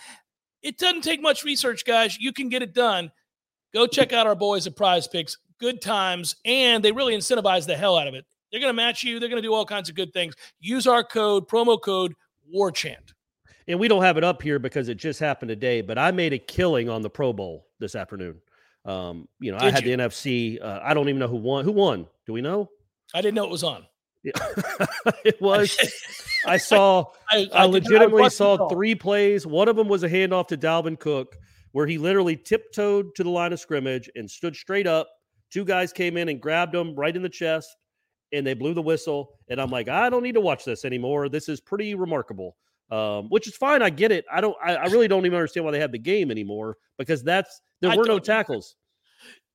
[0.63, 2.19] It doesn't take much research, guys.
[2.19, 3.11] You can get it done.
[3.73, 5.39] Go check out our boys at Prize Picks.
[5.59, 8.25] Good times, and they really incentivize the hell out of it.
[8.51, 9.19] They're going to match you.
[9.19, 10.35] They're going to do all kinds of good things.
[10.61, 12.15] Use our code, promo code
[12.53, 13.13] WARCHANT.
[13.69, 16.33] And we don't have it up here because it just happened today, but I made
[16.33, 18.41] a killing on the Pro Bowl this afternoon.
[18.87, 19.97] Um, you know, I had you?
[19.97, 20.63] the NFC.
[20.63, 21.65] Uh, I don't even know who won.
[21.65, 22.07] Who won?
[22.27, 22.71] Do we know?
[23.15, 23.85] I didn't know it was on.
[24.23, 24.33] Yeah.
[25.25, 25.77] it was.
[26.47, 27.07] I saw.
[27.31, 29.47] I, I, did not- legitimately the saw three plays.
[29.47, 31.37] One of them was a handoff to Dalvin Cook,
[31.73, 35.09] where he literally tiptoed to the line of scrimmage and stood straight up.
[35.51, 37.77] Two guys came in and grabbed him right in the chest,
[38.33, 39.35] and they blew the whistle.
[39.49, 41.29] And I'm like, I don't need to watch this anymore.
[41.29, 42.57] This is pretty remarkable.
[42.89, 43.83] Um, which is fine.
[43.83, 44.25] I get it.
[44.33, 44.57] I don't.
[44.65, 47.91] I, I really don't even understand why they have the game anymore because that's there
[47.91, 48.77] I were no tackles.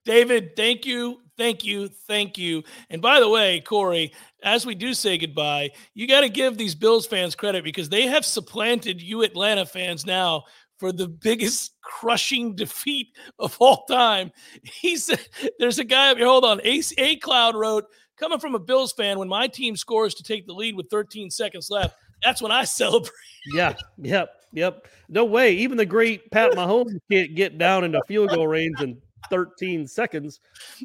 [0.05, 2.63] David, thank you, thank you, thank you.
[2.89, 4.13] And by the way, Corey,
[4.43, 8.07] as we do say goodbye, you got to give these Bills fans credit because they
[8.07, 10.43] have supplanted you Atlanta fans now
[10.79, 14.31] for the biggest crushing defeat of all time.
[14.63, 15.19] He said,
[15.59, 16.25] "There's a guy up here.
[16.25, 17.85] Hold on." A, a Cloud wrote,
[18.17, 21.29] "Coming from a Bills fan, when my team scores to take the lead with 13
[21.29, 23.11] seconds left, that's when I celebrate."
[23.53, 23.73] Yeah.
[23.97, 24.29] Yep.
[24.53, 24.87] Yep.
[25.09, 25.53] No way.
[25.53, 30.39] Even the great Pat Mahomes can't get down into field goal range in 13 seconds.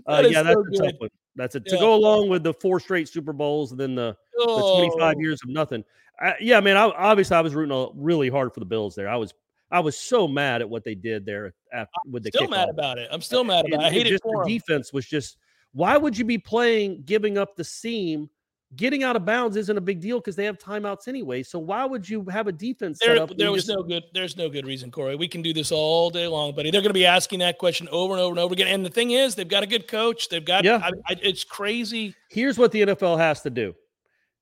[0.07, 1.11] Uh, That yeah, that's so a tough one.
[1.34, 1.66] That's it.
[1.66, 5.20] To go along with the four straight Super Bowls and then the, the 25 Oh.
[5.20, 5.84] years of nothing.
[6.18, 6.78] I, yeah, man.
[6.78, 9.09] I, obviously, I was rooting really hard for the Bills there.
[9.09, 9.34] I was,
[9.70, 12.97] I was so mad at what they did there after with the Still mad about
[12.99, 13.09] it.
[13.12, 13.87] I'm still mad about it.
[13.87, 15.37] I hate it just the defense was just.
[15.72, 18.30] Why would you be playing, giving up the seam?
[18.75, 21.45] Getting out of bounds isn't a big deal because they have timeouts anyway.
[21.45, 23.37] So why would you have a defense set There, up?
[23.37, 24.05] there was just- no good.
[24.12, 25.14] There's no good reason, Corey.
[25.14, 26.73] We can do this all day long, buddy.
[26.73, 28.67] They're going to be asking that question over and over and over again.
[28.67, 30.29] And the thing is, they've got a good coach.
[30.29, 30.64] They've got.
[30.64, 30.81] Yeah.
[30.83, 32.14] I, I, it's crazy.
[32.29, 33.73] Here's what the NFL has to do: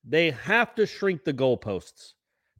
[0.03, 2.13] they have to shrink the goalposts.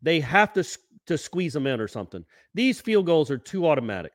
[0.04, 0.64] They have to
[1.08, 2.24] to squeeze them in or something.
[2.54, 4.12] These field goals are too automatic.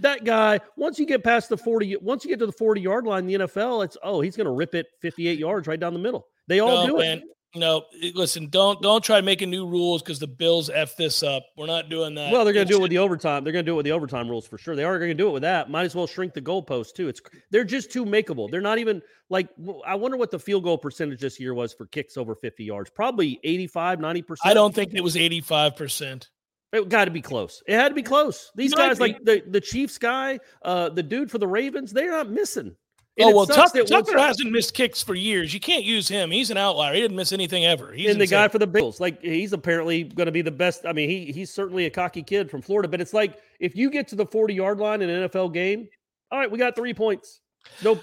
[0.00, 3.06] That guy, once you get past the 40, once you get to the 40 yard
[3.06, 6.00] line the NFL, it's oh, he's going to rip it 58 yards right down the
[6.00, 6.26] middle.
[6.48, 7.18] They all no, do man.
[7.18, 7.24] it.
[7.56, 7.84] No,
[8.14, 8.48] listen.
[8.48, 11.44] Don't don't try making new rules because the Bills f this up.
[11.56, 12.32] We're not doing that.
[12.32, 13.44] Well, they're going to do it with the overtime.
[13.44, 14.74] They're going to do it with the overtime rules for sure.
[14.74, 15.70] They are going to do it with that.
[15.70, 17.08] Might as well shrink the goalpost too.
[17.08, 17.20] It's
[17.50, 18.50] they're just too makeable.
[18.50, 19.48] They're not even like
[19.86, 22.90] I wonder what the field goal percentage this year was for kicks over 50 yards.
[22.90, 24.36] Probably 85, 90%.
[24.44, 26.30] I don't think it was 85 percent.
[26.72, 27.62] It got to be close.
[27.68, 28.50] It had to be close.
[28.56, 29.04] These guys, be.
[29.04, 32.74] like the, the Chiefs guy, uh, the dude for the Ravens, they're not missing.
[33.16, 35.54] And Oh well, Tucker, Tucker hasn't missed kicks for years.
[35.54, 36.32] You can't use him.
[36.32, 36.94] He's an outlier.
[36.94, 37.92] He didn't miss anything ever.
[37.92, 40.84] He's and the guy for the Bills, like he's apparently going to be the best.
[40.84, 43.88] I mean, he he's certainly a cocky kid from Florida, but it's like if you
[43.88, 45.88] get to the 40 yard line in an NFL game,
[46.32, 47.40] all right, we got three points.
[47.84, 48.02] Nope.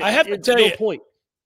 [0.00, 1.00] I have to tell no you, point.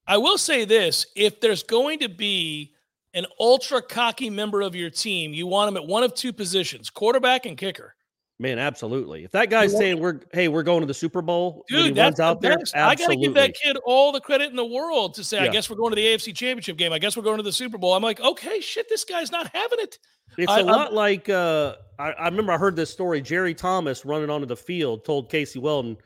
[0.08, 2.74] I will say this: if there's going to be
[3.14, 6.90] an ultra cocky member of your team, you want him at one of two positions:
[6.90, 7.94] quarterback and kicker.
[8.40, 9.22] Man, absolutely.
[9.24, 12.20] If that guy's saying we're hey, we're going to the Super Bowl, Dude, that's runs
[12.20, 12.74] out the there, best.
[12.74, 15.50] I gotta give that kid all the credit in the world to say, I Yeah.
[15.50, 16.90] guess we're going to the AFC Championship game.
[16.90, 17.92] I guess we're going to the Super Bowl.
[17.92, 19.98] I'm like, okay, shit, this guy's not having it.
[20.38, 23.20] It's I- a I'm- lot like uh, I, I remember I heard this story.
[23.20, 25.98] Jerry Thomas running onto the field told Casey Weldon,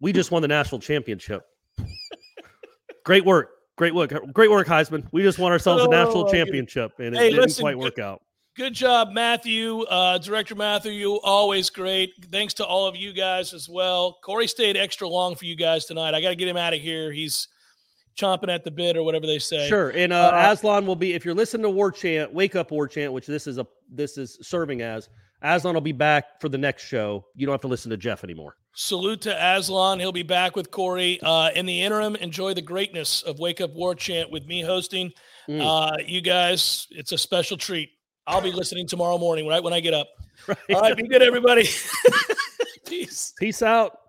[0.00, 1.42] "We just won the national championship.
[3.04, 5.06] great work, great work, great work, Heisman.
[5.12, 8.00] We just won ourselves a Oh, national championship, and it Hey, didn't listen, quite work
[8.00, 8.22] out."
[8.58, 9.82] Good job, Matthew.
[9.82, 12.12] Uh, Director Matthew, you always great.
[12.32, 14.18] Thanks to all of you guys as well.
[14.24, 16.12] Corey stayed extra long for you guys tonight.
[16.12, 17.12] I got to get him out of here.
[17.12, 17.46] He's
[18.18, 19.68] chomping at the bit or whatever they say.
[19.68, 22.72] Sure, and uh, Uh, Aslan will be if you're listening to War Chant, Wake Up
[22.72, 25.08] War Chant, which this is a this is serving as.
[25.40, 27.26] Aslan will be back for the next show.
[27.36, 28.56] You don't have to listen to Jeff anymore.
[28.74, 30.00] Salute to Aslan.
[30.00, 31.20] He'll be back with Corey.
[31.22, 35.12] Uh, in the interim, enjoy the greatness of Wake Up War Chant with me hosting.
[35.48, 35.62] Mm.
[35.64, 37.90] Uh, you guys, it's a special treat.
[38.28, 40.08] I'll be listening tomorrow morning, right when I get up.
[40.46, 40.58] Right.
[40.72, 41.68] All right, be good, everybody.
[42.86, 43.34] Peace.
[43.38, 44.00] Peace out.